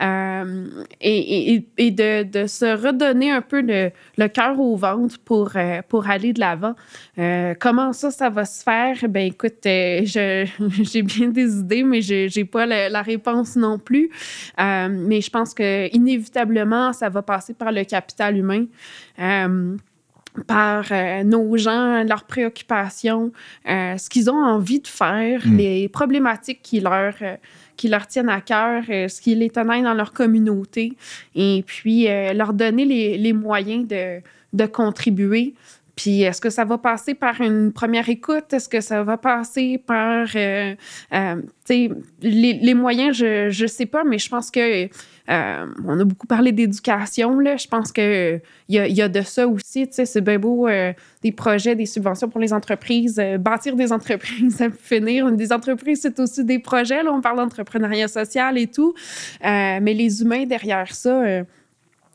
[0.00, 0.66] Euh,
[1.00, 6.40] et, de, se redonner un peu le, cœur au ventre pour, euh, pour aller de
[6.40, 6.74] l'avant.
[7.60, 8.96] comment ça, ça va se faire?
[9.08, 14.10] Ben écoute, j'ai bien des idées, mais j'ai pas la, réponse non plus.
[14.58, 18.66] mais je pense que inévitablement, ça va passer par le capital humain
[20.46, 23.32] par euh, nos gens, leurs préoccupations,
[23.68, 25.56] euh, ce qu'ils ont envie de faire, mm.
[25.56, 27.36] les problématiques qui leur, euh,
[27.76, 30.92] qui leur tiennent à cœur, ce qui les tenait dans leur communauté,
[31.34, 34.20] et puis leur donner les, les moyens de,
[34.52, 35.54] de contribuer
[35.98, 38.52] puis est-ce que ça va passer par une première écoute?
[38.52, 40.76] Est-ce que ça va passer par euh,
[41.12, 43.16] euh, les, les, moyens?
[43.16, 47.36] Je ne sais pas, mais je pense que euh, on a beaucoup parlé d'éducation.
[47.44, 49.88] Je pense qu'il y a, y a de ça aussi.
[49.90, 50.68] C'est bien beau
[51.20, 55.32] des projets, des subventions pour les entreprises, bâtir des entreprises finir.
[55.32, 57.02] Des entreprises, c'est aussi des projets.
[57.02, 58.94] Là, on parle d'entrepreneuriat social et tout.
[59.42, 61.42] mais les humains derrière ça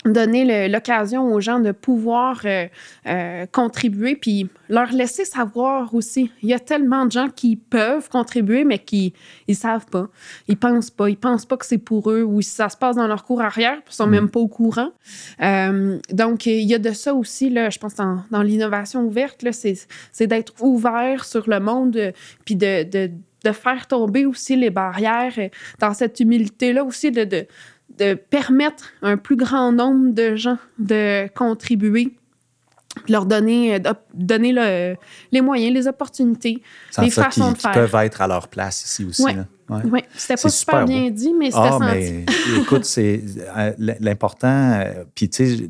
[0.06, 2.68] donner l'occasion aux gens de pouvoir euh,
[3.08, 6.32] euh, contribuer, puis leur laisser savoir aussi.
[6.42, 9.14] Il y a tellement de gens qui peuvent contribuer, mais qui
[9.48, 10.10] ils savent pas.
[10.48, 11.10] Ils pensent pas.
[11.10, 13.78] Ils pensent pas que c'est pour eux ou ça se passe dans leur cours arrière,
[13.88, 14.12] ils sont mm.
[14.12, 14.90] même pas au courant.
[15.42, 19.46] Euh, donc, il y a de ça aussi, là, je pense, dans, dans l'innovation ouverte,
[19.52, 22.14] c'est d'être ouvert sur le monde,
[22.46, 23.12] puis de, de,
[23.44, 25.34] de, faire tomber aussi les barrières,
[25.80, 27.48] dans cette humilité-là aussi, de, de
[27.98, 32.16] de permettre à un plus grand nombre de gens de contribuer,
[33.08, 34.98] leur donner, euh, donner
[35.32, 36.62] les moyens, les opportunités,
[37.00, 37.72] les façons de faire.
[37.72, 39.24] peuvent être à leur place ici aussi.
[39.24, 39.34] Oui,
[39.92, 40.04] ouais.
[40.16, 42.26] c'était pas super, bien dit, mais c'était ah, Mais,
[42.62, 43.22] écoute, c'est
[43.58, 44.74] euh, l'important.
[44.74, 45.70] Euh, puis, tu sais,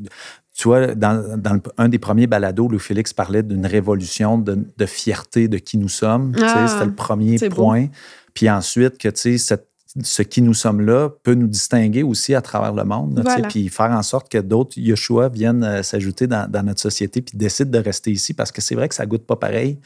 [0.55, 4.85] tu vois, dans, dans un des premiers balados, Louis Félix parlait d'une révolution de, de,
[4.85, 6.33] fierté de qui nous sommes.
[6.41, 7.87] Ah, c'était le premier point.
[8.33, 12.33] Puis ensuite, que tu sais, cette ce qui nous sommes là peut nous distinguer aussi
[12.33, 16.49] à travers le monde, puis faire en sorte que d'autres Yeshua viennent euh, s'ajouter dans,
[16.63, 19.35] notre société puis décident de rester ici parce que c'est vrai que ça goûte pas
[19.35, 19.79] pareil,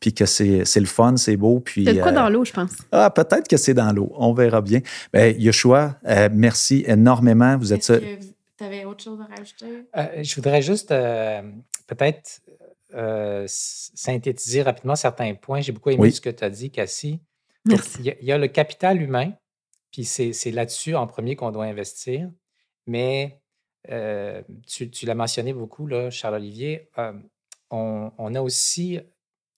[0.00, 1.60] puis que c'est le fun, c'est beau.
[1.60, 2.72] Puis, c'est quoi euh, dans l'eau, je pense.
[2.92, 4.12] Ah, peut-être que c'est dans l'eau.
[4.16, 4.80] On verra bien.
[5.12, 7.56] Ben, Yeshua, euh, merci énormément.
[7.56, 7.90] Vous êtes.
[8.56, 10.22] Tu avais autre chose à rajouter?
[10.22, 12.40] je voudrais juste peut-être
[13.46, 15.62] synthétiser rapidement certains points.
[15.62, 17.18] J'ai beaucoup aimé ce que tu as dit, Cassie.
[17.66, 19.32] Il y, a le capital humain
[19.94, 22.28] puis c'est là-dessus en premier qu'on doit investir.
[22.88, 23.40] Mais
[23.90, 27.12] euh, tu, l'as mentionné beaucoup, Charles-Olivier, euh,
[27.70, 28.98] on, a aussi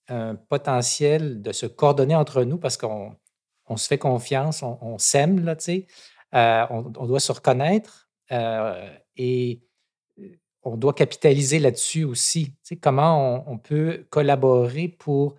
[0.08, 3.16] un potentiel de se coordonner entre nous parce qu'on
[3.66, 5.86] on se fait confiance, on, s'aime, là, tu.
[6.34, 8.10] Euh, on, doit se reconnaître
[9.16, 9.62] et
[10.64, 12.52] on doit capitaliser là-dessus aussi.
[12.62, 15.36] Tu comment on, peut collaborer pour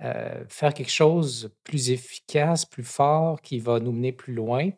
[0.00, 4.70] faire quelque chose plus efficace, plus fort, qui va nous mener plus loin.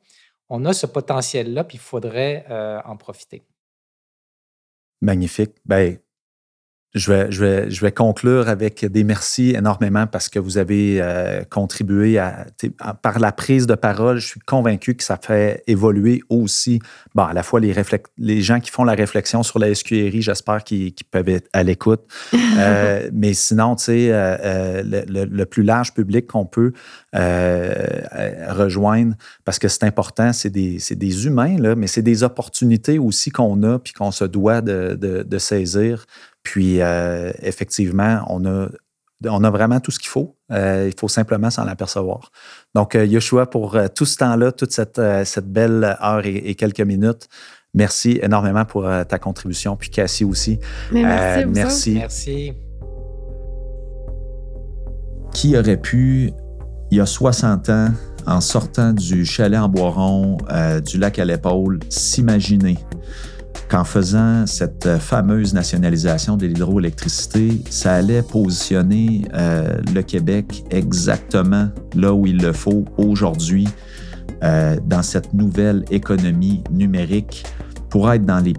[0.49, 2.47] On a ce potentiel-là, puis il faudrait
[2.85, 3.45] en profiter.
[5.01, 5.57] Magnifique.
[5.65, 5.99] Ben,
[6.95, 10.99] je vais, je, vais, je vais conclure avec des merci énormément parce que vous avez
[11.01, 12.47] euh, contribué à,
[13.01, 14.19] par la prise de parole.
[14.19, 16.81] Je suis convaincu que ça fait évoluer aussi,
[17.15, 17.73] bon, à la fois les,
[18.19, 22.03] les gens qui font la réflexion sur la SQRI, j'espère qu'ils peuvent être à l'écoute.
[22.35, 26.73] euh, mais sinon, tu sais, euh, euh le, le, plus large public qu'on peut
[27.13, 29.15] rejoindre
[29.45, 33.63] parce que c'est important, c'est des, des, humains, là, mais c'est des opportunités aussi qu'on
[33.63, 36.07] a puis qu'on se doit de, de, de saisir.
[36.43, 38.69] Puis, euh, effectivement, on a,
[39.27, 40.37] on a vraiment tout ce qu'il faut.
[40.51, 42.31] Euh, il faut simplement s'en apercevoir.
[42.75, 47.29] Donc, euh, Yoshua, pour tout ce temps-là, toute cette, cette belle heure et, quelques minutes,
[47.75, 49.77] merci énormément pour ta contribution.
[49.77, 50.59] Puis Cassie aussi.
[50.93, 51.47] merci.
[51.47, 51.95] merci.
[51.95, 52.53] Merci.
[55.33, 56.33] Qui aurait pu,
[56.91, 57.89] il y a 60 ans,
[58.27, 60.39] en sortant du chalet en Boiron,
[60.85, 62.79] du lac à l'épaule, s'imaginer
[63.69, 72.13] qu'en faisant cette fameuse nationalisation de l'hydroélectricité, ça allait positionner euh, le Québec exactement là
[72.13, 73.69] où il le faut aujourd'hui
[74.43, 77.45] euh, dans cette nouvelle économie numérique
[77.91, 78.55] pour être dans les,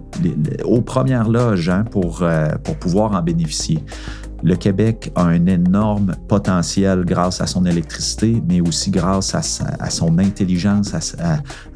[0.64, 3.82] aux premières loges hein, pour, euh, pour pouvoir en bénéficier
[4.42, 10.18] le Québec a un énorme potentiel grâce à son électricité, mais aussi grâce à, son
[10.18, 10.94] intelligence,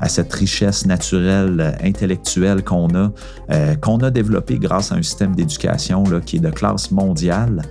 [0.00, 3.12] à, cette richesse naturelle, euh, intellectuelle qu'on a,
[3.50, 7.62] euh, qu'on a développée grâce à un système d'éducation qui est de classe mondiale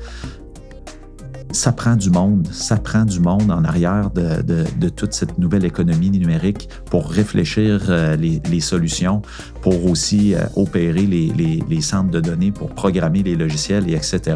[1.56, 6.11] ça prend du monde, ça prend du monde en arrière de, toute cette nouvelle économie
[6.11, 9.22] numérique pour réfléchir euh, les, solutions,
[9.61, 11.32] pour aussi euh, opérer les,
[11.68, 14.36] les, centres de données, pour programmer les logiciels, et etc.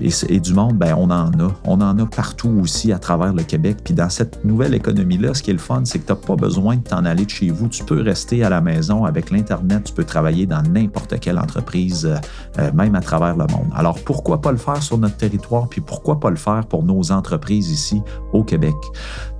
[0.00, 1.52] Et, du monde, ben, on en a.
[1.64, 3.78] On en a partout aussi à travers le Québec.
[3.84, 6.36] Puis dans cette nouvelle économie-là, ce qui est le fun, c'est que tu n'as pas
[6.36, 7.68] besoin de t'en aller de chez vous.
[7.68, 9.84] Tu peux rester à la maison avec l'Internet.
[9.84, 12.08] Tu peux travailler dans n'importe quelle entreprise,
[12.58, 13.70] euh, même à travers le monde.
[13.74, 15.68] Alors pourquoi pas le faire sur notre territoire?
[15.68, 18.00] Puis pourquoi pas le faire pour nos entreprises ici
[18.32, 18.74] au Québec?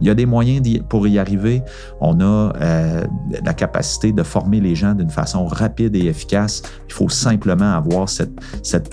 [0.00, 1.62] Il y a des moyens pour y arriver.
[2.00, 3.04] On a euh,
[3.44, 6.62] la capacité de former les gens d'une façon rapide et efficace.
[6.88, 8.30] Il faut simplement avoir cette,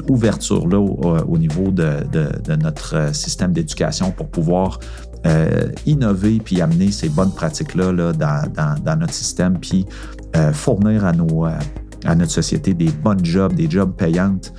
[0.10, 4.80] ouverture-là au niveau de, notre euh, système d'éducation pour pouvoir
[5.26, 9.88] euh, innover puis amener ces bonnes pratiques-là dans, notre système, puis
[10.36, 11.48] euh, fournir à, nos,
[12.06, 14.54] à notre société des bonnes jobs, des jobs payantes,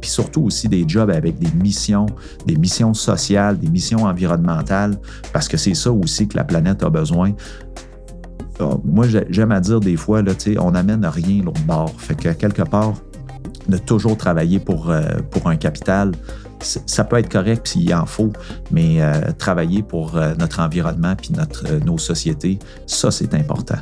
[0.00, 2.06] puis surtout aussi des jobs avec des missions,
[2.46, 4.98] des missions sociales, des missions environnementales,
[5.32, 7.32] parce que c'est ça aussi que la planète a besoin.
[8.84, 11.92] Moi, j'aime à dire des fois, là, on n'amène rien l'autre bord.
[11.98, 12.94] Fait que quelque part,
[13.68, 16.12] de toujours travailler pour, euh, pour un capital,
[16.60, 18.32] ça peut être correct s'il en faut,
[18.70, 23.78] mais euh, travailler pour euh, notre environnement puis notre, nos sociétés, ça, c'est important.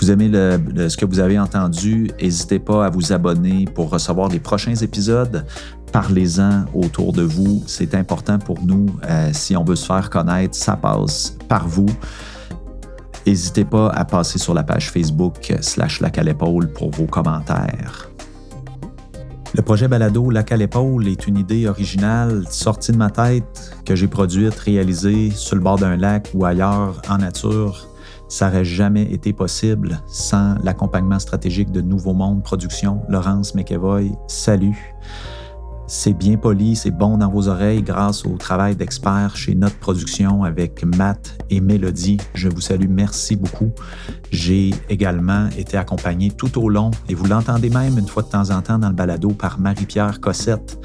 [0.00, 4.40] Vous aimez ce que vous avez entendu, n'hésitez pas à vous abonner pour recevoir les
[4.40, 5.44] prochains épisodes.
[5.92, 8.86] Parlez-en autour de vous, c'est important pour nous.
[9.32, 11.90] si on veut se faire connaître, ça passe par vous.
[13.26, 18.08] N'hésitez pas à passer sur la page Facebook slash la pour vos commentaires.
[19.52, 23.96] Le projet Balado Lac à l'épaule est une idée originale sortie de ma tête que
[23.96, 27.89] j'ai produite, réalisée sur le bord d'un lac ou ailleurs en nature.
[28.30, 33.02] Ça n'aurait jamais été possible sans l'accompagnement stratégique de Nouveau Monde Production.
[33.08, 34.94] Laurence McEvoy, salut.
[35.88, 40.44] C'est bien poli, c'est bon dans vos oreilles grâce au travail d'experts chez Notre Production
[40.44, 42.18] avec Matt et Mélodie.
[42.34, 43.72] Je vous salue, merci beaucoup.
[44.30, 48.50] J'ai également été accompagné tout au long, et vous l'entendez même une fois de temps
[48.50, 50.78] en temps dans le balado, par Marie-Pierre Cossette,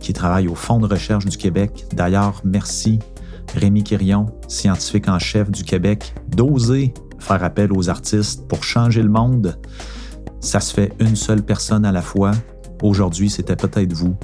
[0.00, 1.84] qui travaille au Fonds de recherche du Québec.
[1.92, 3.00] D'ailleurs, merci
[3.54, 9.08] Rémi Quirion, scientifique en chef du Québec, d'oser faire appel aux artistes pour changer le
[9.08, 9.58] monde.
[10.40, 12.32] Ça se fait une seule personne à la fois.
[12.82, 14.16] Aujourd'hui, c'était peut-être vous.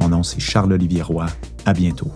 [0.00, 1.26] Mon nom, c'est Charles-Olivier Roy.
[1.64, 2.10] À bientôt.